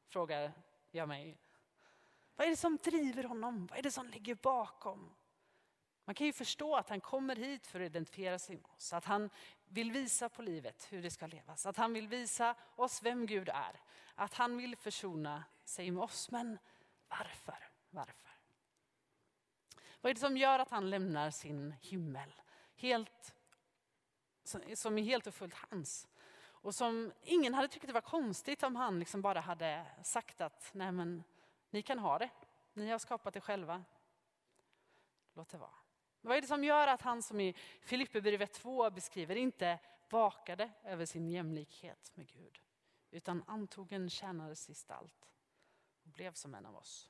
Frågar 0.08 0.52
jag 0.92 1.08
mig. 1.08 1.38
Vad 2.36 2.48
är 2.48 2.52
det 2.52 2.58
som 2.58 2.78
driver 2.78 3.24
honom? 3.24 3.68
Vad 3.68 3.80
är 3.80 3.84
det 3.84 3.92
som 3.92 4.08
ligger 4.08 4.36
bakom? 4.36 5.16
Man 6.06 6.16
kan 6.16 6.28
ju 6.28 6.34
förstå 6.34 6.76
att 6.76 6.90
han 6.90 7.02
kommer 7.02 7.36
hit 7.36 7.68
för 7.68 7.80
att 7.80 7.86
identifiera 7.86 8.40
sig 8.40 8.56
med 8.56 8.66
oss. 8.66 8.94
Att 8.94 9.06
han 9.06 9.30
vill 9.68 9.92
visa 9.92 10.30
på 10.30 10.42
livet 10.42 10.88
hur 10.90 11.02
det 11.02 11.12
ska 11.12 11.28
levas. 11.28 11.66
Att 11.66 11.78
han 11.78 11.94
vill 11.94 12.08
visa 12.08 12.56
oss 12.76 13.04
vem 13.04 13.26
Gud 13.26 13.50
är. 13.50 13.82
Att 14.16 14.34
han 14.34 14.58
vill 14.58 14.76
försona 14.76 15.44
sig 15.64 15.92
med 15.92 16.04
oss. 16.04 16.32
Men 16.32 16.60
varför? 17.08 17.70
Varför? 17.90 18.32
Vad 20.02 20.10
är 20.10 20.14
det 20.14 20.20
som 20.20 20.38
gör 20.38 20.60
att 20.60 20.70
han 20.70 20.90
lämnar 20.90 21.32
sin 21.32 21.76
himmel? 21.82 22.34
Helt, 22.76 23.36
som 24.76 24.98
är 24.98 25.04
helt 25.04 25.28
och 25.28 25.34
fullt 25.34 25.54
hans. 25.54 26.08
Och 26.62 26.76
som 26.76 27.12
ingen 27.24 27.54
hade 27.54 27.68
tyckt 27.68 27.88
det 27.88 27.94
var 27.94 28.02
konstigt 28.02 28.64
om 28.64 28.76
han 28.76 29.00
liksom 29.00 29.22
bara 29.22 29.40
hade 29.40 29.86
sagt 30.04 30.42
att 30.42 30.70
nej 30.74 30.92
men 30.92 31.24
ni 31.70 31.82
kan 31.82 32.00
ha 32.00 32.20
det. 32.20 32.30
Ni 32.74 32.90
har 32.90 33.00
skapat 33.00 33.34
det 33.34 33.42
själva. 33.42 33.84
Låt 35.34 35.50
det 35.50 35.58
vara. 35.58 35.74
Vad 36.22 36.38
är 36.38 36.42
det 36.42 36.48
som 36.48 36.64
gör 36.64 36.88
att 36.88 37.02
han 37.02 37.22
som 37.22 37.40
i 37.40 37.56
Filipperbrevet 37.82 38.54
2 38.54 38.90
beskriver 38.90 39.36
inte 39.36 39.80
vakade 40.10 40.72
över 40.84 41.06
sin 41.06 41.30
jämlikhet 41.30 42.12
med 42.16 42.28
Gud 42.28 42.60
utan 43.12 43.44
antog 43.48 43.92
en 43.92 44.10
tjänares 44.10 44.68
gestalt 44.68 45.30
och 46.04 46.10
blev 46.10 46.34
som 46.34 46.56
en 46.56 46.66
av 46.66 46.76
oss. 46.76 47.10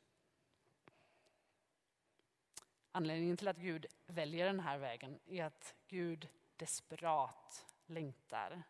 Anledningen 2.91 3.37
till 3.37 3.47
att 3.47 3.57
Gud 3.57 3.85
väljer 4.05 4.45
den 4.45 4.59
här 4.59 4.77
vägen 4.77 5.19
är 5.25 5.43
att 5.43 5.75
Gud 5.87 6.27
desperat 6.59 7.65
längtar 7.85 8.63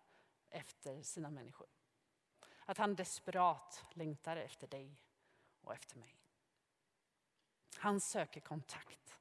efter 0.49 1.01
sina 1.01 1.29
människor. 1.29 1.67
Att 2.65 2.77
han 2.77 2.95
desperat 2.95 3.85
längtar 3.91 4.37
efter 4.37 4.67
dig 4.67 5.03
och 5.61 5.73
efter 5.73 5.97
mig. 5.97 6.15
Han 7.77 7.99
söker 7.99 8.41
kontakt. 8.41 9.17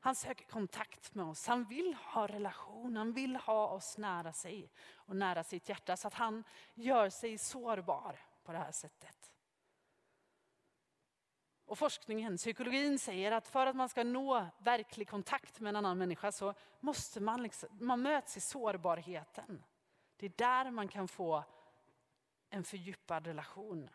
Han 0.00 0.14
söker 0.14 0.46
kontakt 0.46 1.14
med 1.14 1.24
oss. 1.24 1.46
Han 1.46 1.64
vill 1.64 1.94
ha 1.94 2.26
relation. 2.26 2.96
Han 2.96 3.12
vill 3.12 3.36
ha 3.36 3.68
oss 3.68 3.98
nära 3.98 4.32
sig 4.32 4.72
och 4.92 5.16
nära 5.16 5.44
sitt 5.44 5.68
hjärta 5.68 5.96
så 5.96 6.08
att 6.08 6.14
han 6.14 6.44
gör 6.74 7.10
sig 7.10 7.38
sårbar 7.38 8.20
på 8.42 8.52
det 8.52 8.58
här 8.58 8.72
sättet. 8.72 9.32
Och 11.70 11.78
forskningen, 11.78 12.36
psykologin 12.36 12.98
säger 12.98 13.32
att 13.32 13.48
för 13.48 13.66
att 13.66 13.76
man 13.76 13.88
ska 13.88 14.04
nå 14.04 14.46
verklig 14.58 15.08
kontakt 15.08 15.60
med 15.60 15.70
en 15.70 15.76
annan 15.76 15.98
människa 15.98 16.32
så 16.32 16.54
måste 16.80 17.20
man, 17.20 17.42
liksom, 17.42 17.68
man 17.80 18.02
möts 18.02 18.36
i 18.36 18.40
sårbarheten. 18.40 19.64
Det 20.16 20.26
är 20.26 20.32
där 20.36 20.70
man 20.70 20.88
kan 20.88 21.08
få 21.08 21.44
en 22.48 22.64
fördjupad 22.64 23.26
relation. 23.26 23.90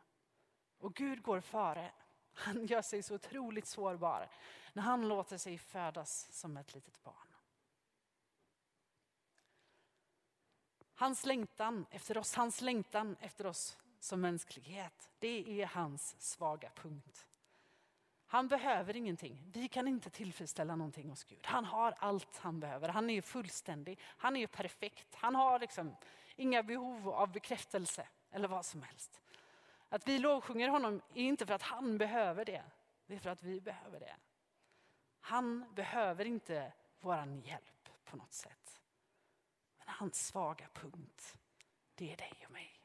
Och 0.78 0.96
Gud 0.96 1.22
går 1.22 1.42
före. 1.42 1.92
Han 2.34 2.66
gör 2.66 2.82
sig 2.82 3.04
så 3.04 3.16
otroligt 3.16 3.68
sårbar 3.68 4.30
när 4.74 4.84
han 4.84 5.08
låter 5.08 5.38
sig 5.38 5.58
födas 5.58 6.28
som 6.32 6.58
ett 6.58 6.74
litet 6.74 7.04
barn. 7.04 7.36
Hans 10.94 11.26
längtan 11.26 11.86
efter 11.92 12.18
oss, 12.18 12.36
hans 12.36 12.62
längtan 12.62 13.16
efter 13.20 13.46
oss 13.46 13.78
som 14.00 14.22
mänsklighet, 14.22 15.10
det 15.20 15.62
är 15.62 15.66
hans 15.66 16.22
svaga 16.22 16.70
punkt. 16.76 17.28
Han 18.28 18.48
behöver 18.48 18.96
ingenting. 18.96 19.44
Vi 19.54 19.68
kan 19.68 19.88
inte 19.88 20.10
tillfredsställa 20.10 20.76
någonting 20.76 21.10
hos 21.10 21.24
Gud. 21.24 21.46
Han 21.46 21.66
har 21.66 21.92
allt 21.92 22.38
han 22.38 22.60
behöver. 22.60 22.90
Han 22.90 23.10
är 23.10 23.22
fullständig. 23.22 24.00
Han 24.04 24.36
är 24.36 24.48
perfekt. 24.48 25.16
Han 25.16 25.36
har 25.36 25.60
liksom 25.60 25.96
inga 26.36 26.64
behov 26.64 27.10
av 27.10 27.32
bekräftelse 27.32 28.08
eller 28.32 28.48
vad 28.48 28.66
som 28.66 28.84
helst. 28.84 29.22
Att 29.90 30.08
vi 30.08 30.20
lovsjunger 30.20 30.70
honom 30.70 31.02
är 31.14 31.24
inte 31.24 31.46
för 31.46 31.54
att 31.54 31.62
han 31.62 31.98
behöver 31.98 32.46
det. 32.46 32.64
Det 33.06 33.16
är 33.16 33.20
för 33.20 33.30
att 33.30 33.44
vi 33.44 33.62
behöver 33.62 34.00
det. 34.00 34.16
Han 35.20 35.74
behöver 35.74 36.26
inte 36.26 36.74
vår 37.00 37.42
hjälp 37.44 37.90
på 38.04 38.18
något 38.18 38.34
sätt. 38.34 38.82
Men 39.78 39.88
hans 39.88 40.28
svaga 40.28 40.68
punkt, 40.74 41.38
det 41.96 42.14
är 42.14 42.18
dig 42.18 42.34
och 42.46 42.52
mig. 42.52 42.82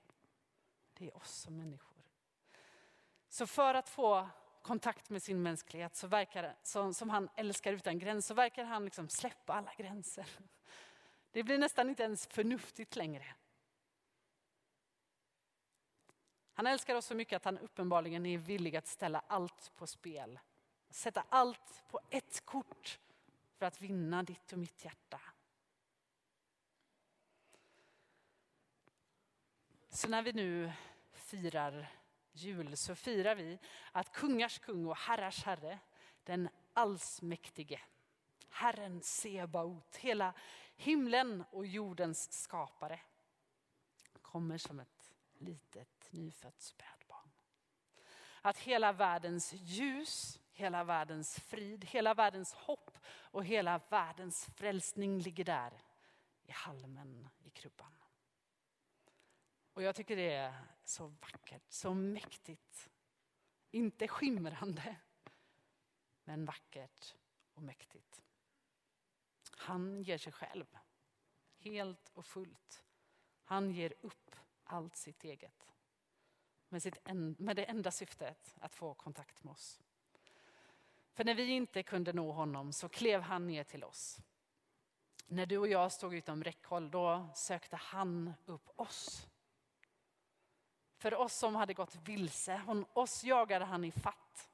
Det 0.95 1.07
är 1.07 1.17
oss 1.17 1.31
som 1.31 1.57
människor. 1.57 2.05
Så 3.29 3.47
för 3.47 3.75
att 3.75 3.89
få 3.89 4.29
kontakt 4.63 5.11
med 5.11 5.23
sin 5.23 5.43
mänsklighet 5.43 5.97
så 5.97 6.07
verkar, 6.07 6.57
som, 6.63 6.95
som 6.95 7.11
han 7.11 7.29
älskar 7.37 7.73
utan 7.73 7.99
gräns 7.99 8.27
så 8.27 8.35
verkar 8.35 8.65
han 8.65 8.85
liksom 8.85 9.09
släppa 9.09 9.53
alla 9.55 9.75
gränser. 9.77 10.27
Det 11.33 11.43
blir 11.43 11.59
nästan 11.59 11.89
inte 11.89 12.03
ens 12.03 12.27
förnuftigt 12.27 12.97
längre. 12.97 13.35
Han 16.53 16.67
älskar 16.67 16.95
oss 16.95 17.07
så 17.07 17.15
mycket 17.15 17.37
att 17.37 17.45
han 17.45 17.59
uppenbarligen 17.59 18.27
är 18.27 18.39
villig 18.39 18.77
att 18.77 18.87
ställa 18.87 19.23
allt 19.27 19.73
på 19.77 19.87
spel. 19.87 20.39
Sätta 20.91 21.25
allt 21.29 21.85
på 21.89 22.01
ett 22.11 22.45
kort 22.45 23.01
för 23.59 23.67
att 23.67 23.81
vinna 23.81 24.23
ditt 24.23 24.53
och 24.53 24.59
mitt 24.59 24.85
hjärta. 24.85 25.21
Så 29.89 30.09
när 30.09 30.23
vi 30.23 30.33
nu 30.33 30.73
firar 31.13 32.00
jul 32.33 32.77
så 32.77 32.95
firar 32.95 33.35
vi 33.35 33.59
att 33.93 34.13
kungars 34.13 34.59
kung 34.59 34.87
och 34.87 34.97
herrars 34.97 35.45
herre, 35.45 35.79
den 36.25 36.49
allsmäktige, 36.73 37.81
Herren 38.49 39.03
Sebaot, 39.03 39.97
hela 39.97 40.35
himlen 40.77 41.45
och 41.51 41.67
jordens 41.67 42.33
skapare, 42.33 43.01
kommer 44.23 44.59
som 44.59 44.81
ett 44.81 45.13
litet 45.39 46.09
nyfött 46.11 46.61
spädbarn. 46.61 47.31
Att 48.43 48.59
hela 48.59 48.93
världens 48.93 49.53
ljus, 49.53 50.41
hela 50.53 50.85
världens 50.85 51.41
frid, 51.41 51.85
hela 51.85 52.15
världens 52.15 52.55
hopp 52.55 52.99
och 53.07 53.45
hela 53.45 53.81
världens 53.89 54.47
frälsning 54.57 55.19
ligger 55.19 55.45
där 55.45 55.73
i 56.47 56.53
halmen 56.53 57.29
i 57.43 57.51
krubban. 57.51 58.00
Och 59.73 59.83
jag 59.83 59.95
tycker 59.95 60.17
det 60.17 60.33
är 60.33 60.55
så 60.85 61.07
vackert, 61.07 61.63
så 61.69 61.95
mäktigt. 61.95 62.91
Inte 63.71 64.09
skimrande, 64.09 64.97
men 66.25 66.45
vackert 66.45 67.15
och 67.55 67.63
mäktigt. 67.63 68.23
Han 69.51 70.03
ger 70.03 70.19
sig 70.19 70.33
själv, 70.33 70.79
helt 71.59 72.11
och 72.15 72.27
fullt. 72.27 72.85
Han 73.45 73.71
ger 73.71 73.95
upp 74.01 74.37
allt 74.65 74.97
sitt 74.97 75.25
eget. 75.25 75.67
Med, 76.69 76.83
sitt, 76.83 76.99
med 77.39 77.57
det 77.57 77.65
enda 77.65 77.91
syftet 77.91 78.55
att 78.61 78.75
få 78.75 78.95
kontakt 78.95 79.45
med 79.45 79.53
oss. 79.53 79.81
För 81.13 81.25
när 81.25 81.35
vi 81.35 81.47
inte 81.47 81.83
kunde 81.83 82.13
nå 82.13 82.33
honom 82.33 82.73
så 82.73 82.89
klev 82.89 83.21
han 83.21 83.47
ner 83.47 83.65
till 83.65 83.85
oss. 83.85 84.21
När 85.27 85.47
du 85.47 85.59
och 85.59 85.69
jag 85.69 85.93
stod 85.93 86.15
utom 86.15 86.45
räckhåll, 86.45 86.91
då 86.91 87.29
sökte 87.35 87.77
han 87.77 88.35
upp 88.47 88.71
oss. 88.77 89.30
För 91.01 91.15
oss 91.15 91.35
som 91.35 91.55
hade 91.55 91.75
gått 91.75 91.95
vilse, 91.95 92.63
oss 92.93 93.25
jagade 93.25 93.65
han 93.65 93.85
i 93.85 93.93
fatt. 93.93 94.51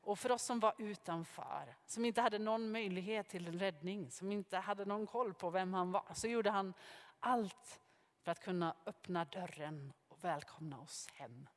Och 0.00 0.18
för 0.18 0.32
oss 0.32 0.42
som 0.42 0.60
var 0.60 0.74
utanför, 0.78 1.76
som 1.86 2.04
inte 2.04 2.20
hade 2.20 2.38
någon 2.38 2.70
möjlighet 2.70 3.28
till 3.28 3.58
räddning, 3.58 4.10
som 4.10 4.32
inte 4.32 4.58
hade 4.58 4.84
någon 4.84 5.06
koll 5.06 5.34
på 5.34 5.50
vem 5.50 5.74
han 5.74 5.92
var, 5.92 6.04
så 6.14 6.28
gjorde 6.28 6.50
han 6.50 6.74
allt 7.20 7.80
för 8.22 8.32
att 8.32 8.40
kunna 8.40 8.76
öppna 8.86 9.24
dörren 9.24 9.92
och 10.08 10.24
välkomna 10.24 10.80
oss 10.80 11.08
hem. 11.12 11.48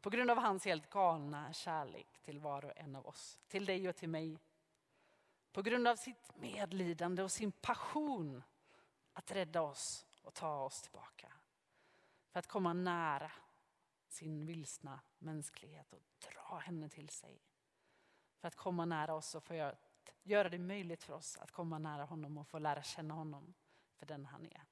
På 0.00 0.10
grund 0.10 0.30
av 0.30 0.38
hans 0.38 0.64
helt 0.64 0.90
galna 0.90 1.52
kärlek 1.52 2.18
till 2.22 2.38
var 2.38 2.64
och 2.64 2.76
en 2.76 2.96
av 2.96 3.06
oss, 3.06 3.38
till 3.48 3.66
dig 3.66 3.88
och 3.88 3.96
till 3.96 4.08
mig. 4.08 4.38
På 5.52 5.62
grund 5.62 5.88
av 5.88 5.96
sitt 5.96 6.36
medlidande 6.36 7.22
och 7.22 7.30
sin 7.30 7.52
passion 7.52 8.42
att 9.12 9.30
rädda 9.30 9.62
oss 9.62 10.06
och 10.22 10.34
ta 10.34 10.64
oss 10.64 10.82
tillbaka. 10.82 11.32
För 12.30 12.38
att 12.38 12.46
komma 12.46 12.72
nära 12.72 13.32
sin 14.08 14.46
vilsna 14.46 15.00
mänsklighet 15.18 15.92
och 15.92 16.02
dra 16.18 16.58
henne 16.58 16.88
till 16.88 17.08
sig. 17.08 17.42
För 18.38 18.48
att 18.48 18.56
komma 18.56 18.84
nära 18.84 19.14
oss 19.14 19.34
och 19.34 19.44
få 19.44 19.74
göra 20.22 20.48
det 20.48 20.58
möjligt 20.58 21.02
för 21.02 21.12
oss 21.12 21.36
att 21.36 21.50
komma 21.50 21.78
nära 21.78 22.04
honom 22.04 22.38
och 22.38 22.48
få 22.48 22.58
lära 22.58 22.82
känna 22.82 23.14
honom 23.14 23.54
för 23.96 24.06
den 24.06 24.26
han 24.26 24.46
är. 24.46 24.64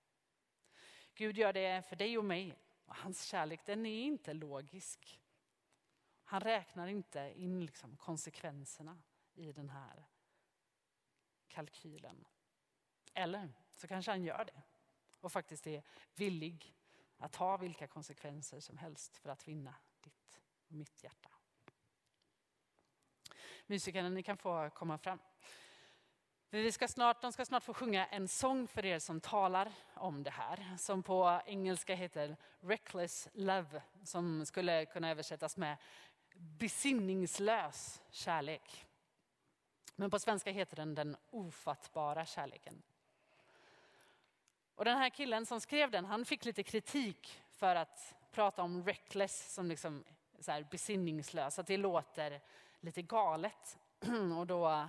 Gud 1.15 1.39
gör 1.39 1.53
det 1.53 1.89
för 1.89 1.97
dig 1.97 2.19
och 2.19 2.25
mig. 2.25 2.59
Och 2.85 2.97
hans 2.97 3.25
kärlek 3.25 3.67
den 3.67 3.87
är 3.87 4.05
inte 4.05 4.35
logisk. 4.35 5.21
Han 6.25 6.41
räknar 6.41 6.87
inte 6.87 7.33
in 7.37 7.67
liksom 7.67 7.97
konsekvenserna 7.97 9.03
i 9.35 9.53
den 9.53 9.71
här 9.71 10.09
kalkylen. 11.49 12.25
Eller 13.15 13.53
så 13.75 13.89
kanske 13.89 14.11
han 14.11 14.25
gör 14.25 14.45
det 14.45 14.63
och 15.21 15.33
faktiskt 15.33 15.67
är 15.67 15.83
villig 16.15 16.78
att 17.19 17.33
ta 17.33 17.57
vilka 17.57 17.87
konsekvenser 17.87 18.61
som 18.61 18.79
helst 18.79 19.17
för 19.17 19.31
att 19.31 19.49
vinna 19.49 19.75
ditt 20.01 20.41
och 20.67 20.73
mitt 20.73 21.05
hjärta. 21.05 21.29
Musikerna, 23.67 24.09
ni 24.09 24.23
kan 24.23 24.37
få 24.37 24.71
komma 24.71 24.99
fram. 24.99 25.19
Vi 26.51 26.73
ska 26.73 26.89
snart, 26.89 27.23
de 27.23 27.33
ska 27.33 27.45
snart 27.45 27.65
få 27.65 27.75
sjunga 27.75 28.07
en 28.07 28.29
sång 28.29 28.69
för 28.69 28.85
er 28.85 28.99
som 28.99 29.21
talar 29.21 29.73
om 29.95 30.23
det 30.23 30.31
här. 30.31 30.77
Som 30.79 31.03
på 31.03 31.41
engelska 31.47 31.95
heter 31.95 32.37
Reckless 32.61 33.29
Love. 33.33 33.83
Som 34.05 34.47
skulle 34.47 34.87
kunna 34.87 35.11
översättas 35.11 35.57
med 35.57 35.77
besinningslös 36.35 38.03
kärlek. 38.11 38.87
Men 39.97 40.11
på 40.11 40.19
svenska 40.19 40.51
heter 40.51 40.77
den 40.77 40.95
den 40.95 41.17
ofattbara 41.31 42.27
kärleken. 42.27 42.83
Och 44.79 44.85
den 44.85 44.97
här 44.97 45.11
killen 45.11 45.47
som 45.47 45.61
skrev 45.61 45.91
den, 45.91 46.05
han 46.05 46.25
fick 46.25 46.45
lite 46.45 46.63
kritik 46.63 47.43
för 47.51 47.77
att 47.77 48.15
prata 48.31 48.63
om 48.63 48.85
reckless 48.85 49.55
som 49.55 49.67
liksom 49.67 50.05
så 50.39 50.53
här 50.53 50.67
besinningslös, 50.71 51.59
att 51.59 51.67
det 51.67 51.77
låter 51.77 52.41
lite 52.81 53.03
galet. 53.03 53.79
Och 54.39 54.47
då 54.47 54.89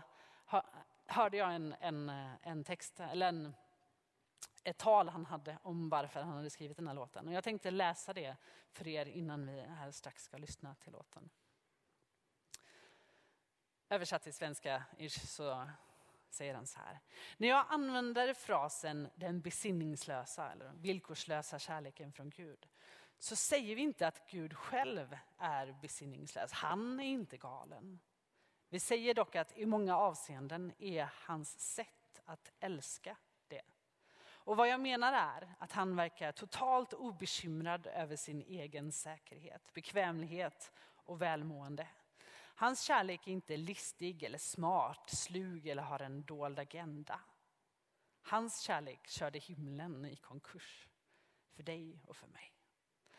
hörde 1.05 1.37
jag 1.37 1.55
en, 1.55 1.75
en, 1.79 2.09
en 2.41 2.63
text, 2.63 2.99
eller 2.99 3.27
en, 3.27 3.53
ett 4.63 4.77
tal 4.77 5.09
han 5.09 5.25
hade 5.25 5.57
om 5.61 5.89
varför 5.89 6.21
han 6.21 6.37
hade 6.37 6.49
skrivit 6.49 6.77
den 6.77 6.87
här 6.87 6.95
låten. 6.95 7.27
Och 7.27 7.33
jag 7.33 7.43
tänkte 7.43 7.71
läsa 7.71 8.13
det 8.13 8.35
för 8.71 8.87
er 8.87 9.05
innan 9.05 9.47
vi 9.47 9.61
här 9.61 9.91
strax 9.91 10.23
ska 10.23 10.37
lyssna 10.37 10.75
till 10.75 10.91
låten. 10.91 11.29
Översatt 13.89 14.23
till 14.23 14.33
svenska 14.33 14.83
så 15.09 15.69
säger 16.33 16.53
han 16.55 16.67
så 16.67 16.79
här. 16.79 16.99
När 17.37 17.47
jag 17.47 17.65
använder 17.69 18.33
frasen 18.33 19.09
den 19.15 19.41
besinningslösa 19.41 20.51
eller 20.51 20.71
villkorslösa 20.73 21.59
kärleken 21.59 22.11
från 22.11 22.29
Gud 22.29 22.67
så 23.19 23.35
säger 23.35 23.75
vi 23.75 23.81
inte 23.81 24.07
att 24.07 24.31
Gud 24.31 24.57
själv 24.57 25.17
är 25.37 25.75
besinningslös. 25.81 26.51
Han 26.51 26.99
är 26.99 27.07
inte 27.07 27.37
galen. 27.37 27.99
Vi 28.69 28.79
säger 28.79 29.13
dock 29.13 29.35
att 29.35 29.57
i 29.57 29.65
många 29.65 29.97
avseenden 29.97 30.73
är 30.79 31.09
hans 31.13 31.59
sätt 31.59 32.21
att 32.25 32.51
älska 32.59 33.17
det. 33.47 33.61
Och 34.21 34.57
vad 34.57 34.67
jag 34.67 34.81
menar 34.81 35.13
är 35.13 35.55
att 35.59 35.71
han 35.71 35.95
verkar 35.95 36.31
totalt 36.31 36.93
obekymrad 36.93 37.87
över 37.87 38.15
sin 38.15 38.41
egen 38.41 38.91
säkerhet, 38.91 39.73
bekvämlighet 39.73 40.71
och 41.05 41.21
välmående. 41.21 41.87
Hans 42.59 42.81
kärlek 42.81 43.27
är 43.27 43.31
inte 43.31 43.57
listig 43.57 44.23
eller 44.23 44.37
smart, 44.37 45.09
slug 45.09 45.67
eller 45.67 45.83
har 45.83 45.99
en 45.99 46.23
dold 46.23 46.59
agenda. 46.59 47.19
Hans 48.21 48.61
kärlek 48.61 49.07
körde 49.07 49.39
himlen 49.39 50.05
i 50.05 50.15
konkurs 50.15 50.87
för 51.55 51.63
dig 51.63 52.01
och 52.07 52.15
för 52.15 52.27
mig. 52.27 52.53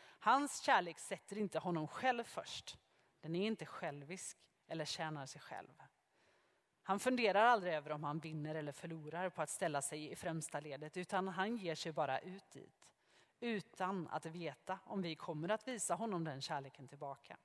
Hans 0.01 0.61
kärlek 0.61 0.99
sätter 0.99 1.37
inte 1.37 1.59
honom 1.59 1.87
själv 1.87 2.23
först. 2.23 2.77
Den 3.21 3.35
är 3.35 3.47
inte 3.47 3.65
självisk 3.65 4.37
eller 4.67 4.85
tjänar 4.85 5.25
sig 5.25 5.41
själv. 5.41 5.83
Han 6.83 6.99
funderar 6.99 7.45
aldrig 7.45 7.73
över 7.73 7.91
om 7.91 8.03
han 8.03 8.19
vinner 8.19 8.55
eller 8.55 8.71
förlorar 8.71 9.29
på 9.29 9.41
att 9.41 9.49
ställa 9.49 9.81
sig 9.81 10.11
i 10.11 10.15
främsta 10.15 10.59
ledet 10.59 10.97
utan 10.97 11.27
han 11.27 11.57
ger 11.57 11.75
sig 11.75 11.91
bara 11.91 12.19
ut 12.19 12.51
dit. 12.51 12.91
Utan 13.39 14.07
att 14.07 14.25
veta 14.25 14.79
om 14.85 15.01
vi 15.01 15.15
kommer 15.15 15.49
att 15.49 15.67
visa 15.67 15.95
honom 15.95 16.23
den 16.23 16.41
kärleken 16.41 16.87
tillbaka. 16.87 17.37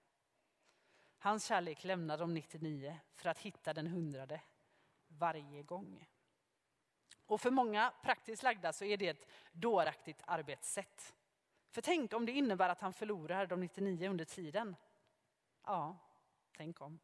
Hans 1.18 1.46
kärlek 1.46 1.84
lämnar 1.84 2.18
de 2.18 2.34
99 2.34 2.98
för 3.14 3.28
att 3.28 3.38
hitta 3.38 3.74
den 3.74 3.86
hundrade 3.86 4.40
varje 5.08 5.62
gång. 5.62 6.08
Och 7.26 7.40
för 7.40 7.50
många 7.50 7.92
praktiskt 8.02 8.42
lagda 8.42 8.72
så 8.72 8.84
är 8.84 8.96
det 8.96 9.08
ett 9.08 9.28
dåraktigt 9.52 10.22
arbetssätt. 10.26 11.14
För 11.70 11.82
tänk 11.82 12.12
om 12.12 12.26
det 12.26 12.32
innebär 12.32 12.68
att 12.68 12.80
han 12.80 12.92
förlorar 12.92 13.46
de 13.46 13.60
99 13.60 14.10
under 14.10 14.24
tiden. 14.24 14.76
Ja, 15.64 15.96
tänk 16.56 16.80
om. 16.80 16.98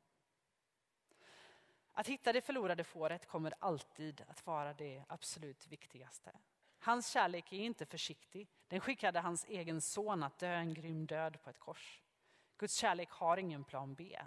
Att 1.92 2.08
hitta 2.08 2.32
det 2.32 2.40
förlorade 2.40 2.84
fåret 2.84 3.28
kommer 3.28 3.54
alltid 3.58 4.24
att 4.28 4.46
vara 4.46 4.74
det 4.74 5.04
absolut 5.08 5.66
viktigaste. 5.66 6.32
Hans 6.78 7.10
kärlek 7.10 7.52
är 7.52 7.56
inte 7.56 7.86
försiktig. 7.86 8.48
Den 8.68 8.80
skickade 8.80 9.20
hans 9.20 9.44
egen 9.44 9.80
son 9.80 10.22
att 10.22 10.38
dö 10.38 10.54
en 10.54 10.74
grym 10.74 11.06
död 11.06 11.42
på 11.42 11.50
ett 11.50 11.58
kors. 11.58 12.01
Guds 12.62 12.74
kärlek 12.74 13.10
har 13.10 13.36
ingen 13.36 13.64
plan 13.64 13.94
B. 13.94 14.18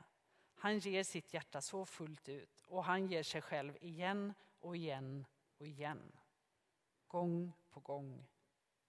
Han 0.56 0.80
ger 0.80 1.04
sitt 1.04 1.34
hjärta 1.34 1.62
så 1.62 1.86
fullt 1.86 2.30
ut 2.30 2.62
och 2.68 2.84
han 2.84 3.08
ger 3.08 3.24
sig 3.24 3.42
själv 3.42 3.78
igen 3.82 4.34
och 4.60 4.76
igen 4.76 5.26
och 5.58 5.68
igen. 5.68 6.12
Gång 7.08 7.54
på 7.70 7.80
gång, 7.80 8.28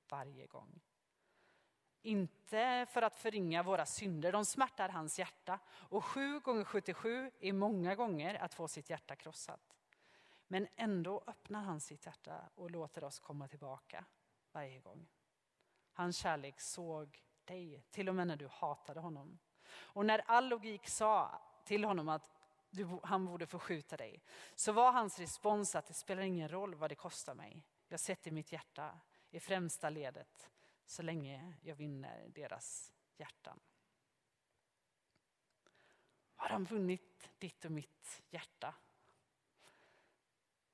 varje 0.08 0.46
gång. 0.46 0.80
Inte 2.02 2.86
för 2.90 3.02
att 3.02 3.16
förringa 3.16 3.62
våra 3.62 3.86
synder, 3.86 4.32
de 4.32 4.44
smärtar 4.44 4.88
hans 4.88 5.18
hjärta. 5.18 5.58
Och 5.68 6.04
sju 6.04 6.40
gånger 6.40 6.64
77 6.64 7.30
är 7.40 7.52
många 7.52 7.94
gånger 7.94 8.34
att 8.34 8.54
få 8.54 8.68
sitt 8.68 8.90
hjärta 8.90 9.16
krossat. 9.16 9.76
Men 10.46 10.68
ändå 10.76 11.22
öppnar 11.26 11.62
han 11.62 11.80
sitt 11.80 12.06
hjärta 12.06 12.50
och 12.54 12.70
låter 12.70 13.04
oss 13.04 13.18
komma 13.18 13.48
tillbaka 13.48 14.04
varje 14.52 14.80
gång. 14.80 15.06
Hans 15.92 16.16
kärlek 16.16 16.60
såg 16.60 17.25
dig, 17.46 17.82
till 17.90 18.08
och 18.08 18.14
med 18.14 18.26
när 18.26 18.36
du 18.36 18.48
hatade 18.52 19.00
honom. 19.00 19.38
Och 19.68 20.06
när 20.06 20.22
all 20.26 20.48
logik 20.48 20.88
sa 20.88 21.42
till 21.64 21.84
honom 21.84 22.08
att 22.08 22.30
du, 22.70 22.98
han 23.02 23.26
borde 23.26 23.46
förskjuta 23.46 23.96
dig, 23.96 24.22
så 24.54 24.72
var 24.72 24.92
hans 24.92 25.18
respons 25.18 25.74
att 25.74 25.86
det 25.86 25.94
spelar 25.94 26.22
ingen 26.22 26.48
roll 26.48 26.74
vad 26.74 26.90
det 26.90 26.94
kostar 26.94 27.34
mig. 27.34 27.66
Jag 27.88 28.00
sätter 28.00 28.30
mitt 28.30 28.52
hjärta 28.52 29.00
i 29.30 29.40
främsta 29.40 29.90
ledet 29.90 30.50
så 30.86 31.02
länge 31.02 31.54
jag 31.62 31.76
vinner 31.76 32.28
deras 32.28 32.92
hjärtan. 33.16 33.60
Har 36.36 36.48
han 36.48 36.64
vunnit 36.64 37.30
ditt 37.38 37.64
och 37.64 37.72
mitt 37.72 38.22
hjärta? 38.30 38.74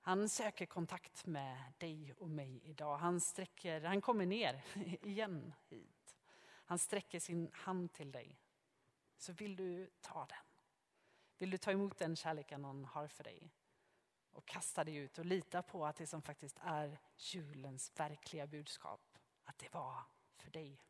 Han 0.00 0.28
söker 0.28 0.66
kontakt 0.66 1.26
med 1.26 1.72
dig 1.78 2.14
och 2.18 2.30
mig 2.30 2.60
idag. 2.64 2.96
Han, 2.96 3.20
sträcker, 3.20 3.80
han 3.80 4.00
kommer 4.00 4.26
ner 4.26 4.64
igen 5.02 5.54
hit. 5.68 6.16
Han 6.64 6.78
sträcker 6.78 7.20
sin 7.20 7.50
hand 7.52 7.92
till 7.92 8.12
dig. 8.12 8.38
Så 9.16 9.32
vill 9.32 9.56
du 9.56 9.90
ta 10.00 10.26
den. 10.26 10.44
Vill 11.38 11.50
du 11.50 11.58
ta 11.58 11.70
emot 11.70 11.98
den 11.98 12.16
kärleken 12.16 12.64
han 12.64 12.84
har 12.84 13.08
för 13.08 13.24
dig? 13.24 13.50
Och 14.32 14.46
kasta 14.46 14.84
dig 14.84 14.96
ut 14.96 15.18
och 15.18 15.24
lita 15.24 15.62
på 15.62 15.86
att 15.86 15.96
det 15.96 16.06
som 16.06 16.22
faktiskt 16.22 16.58
är 16.62 16.98
julens 17.16 17.92
verkliga 17.96 18.46
budskap 18.46 19.18
att 19.44 19.58
det 19.58 19.74
var 19.74 20.02
för 20.36 20.50
dig. 20.50 20.80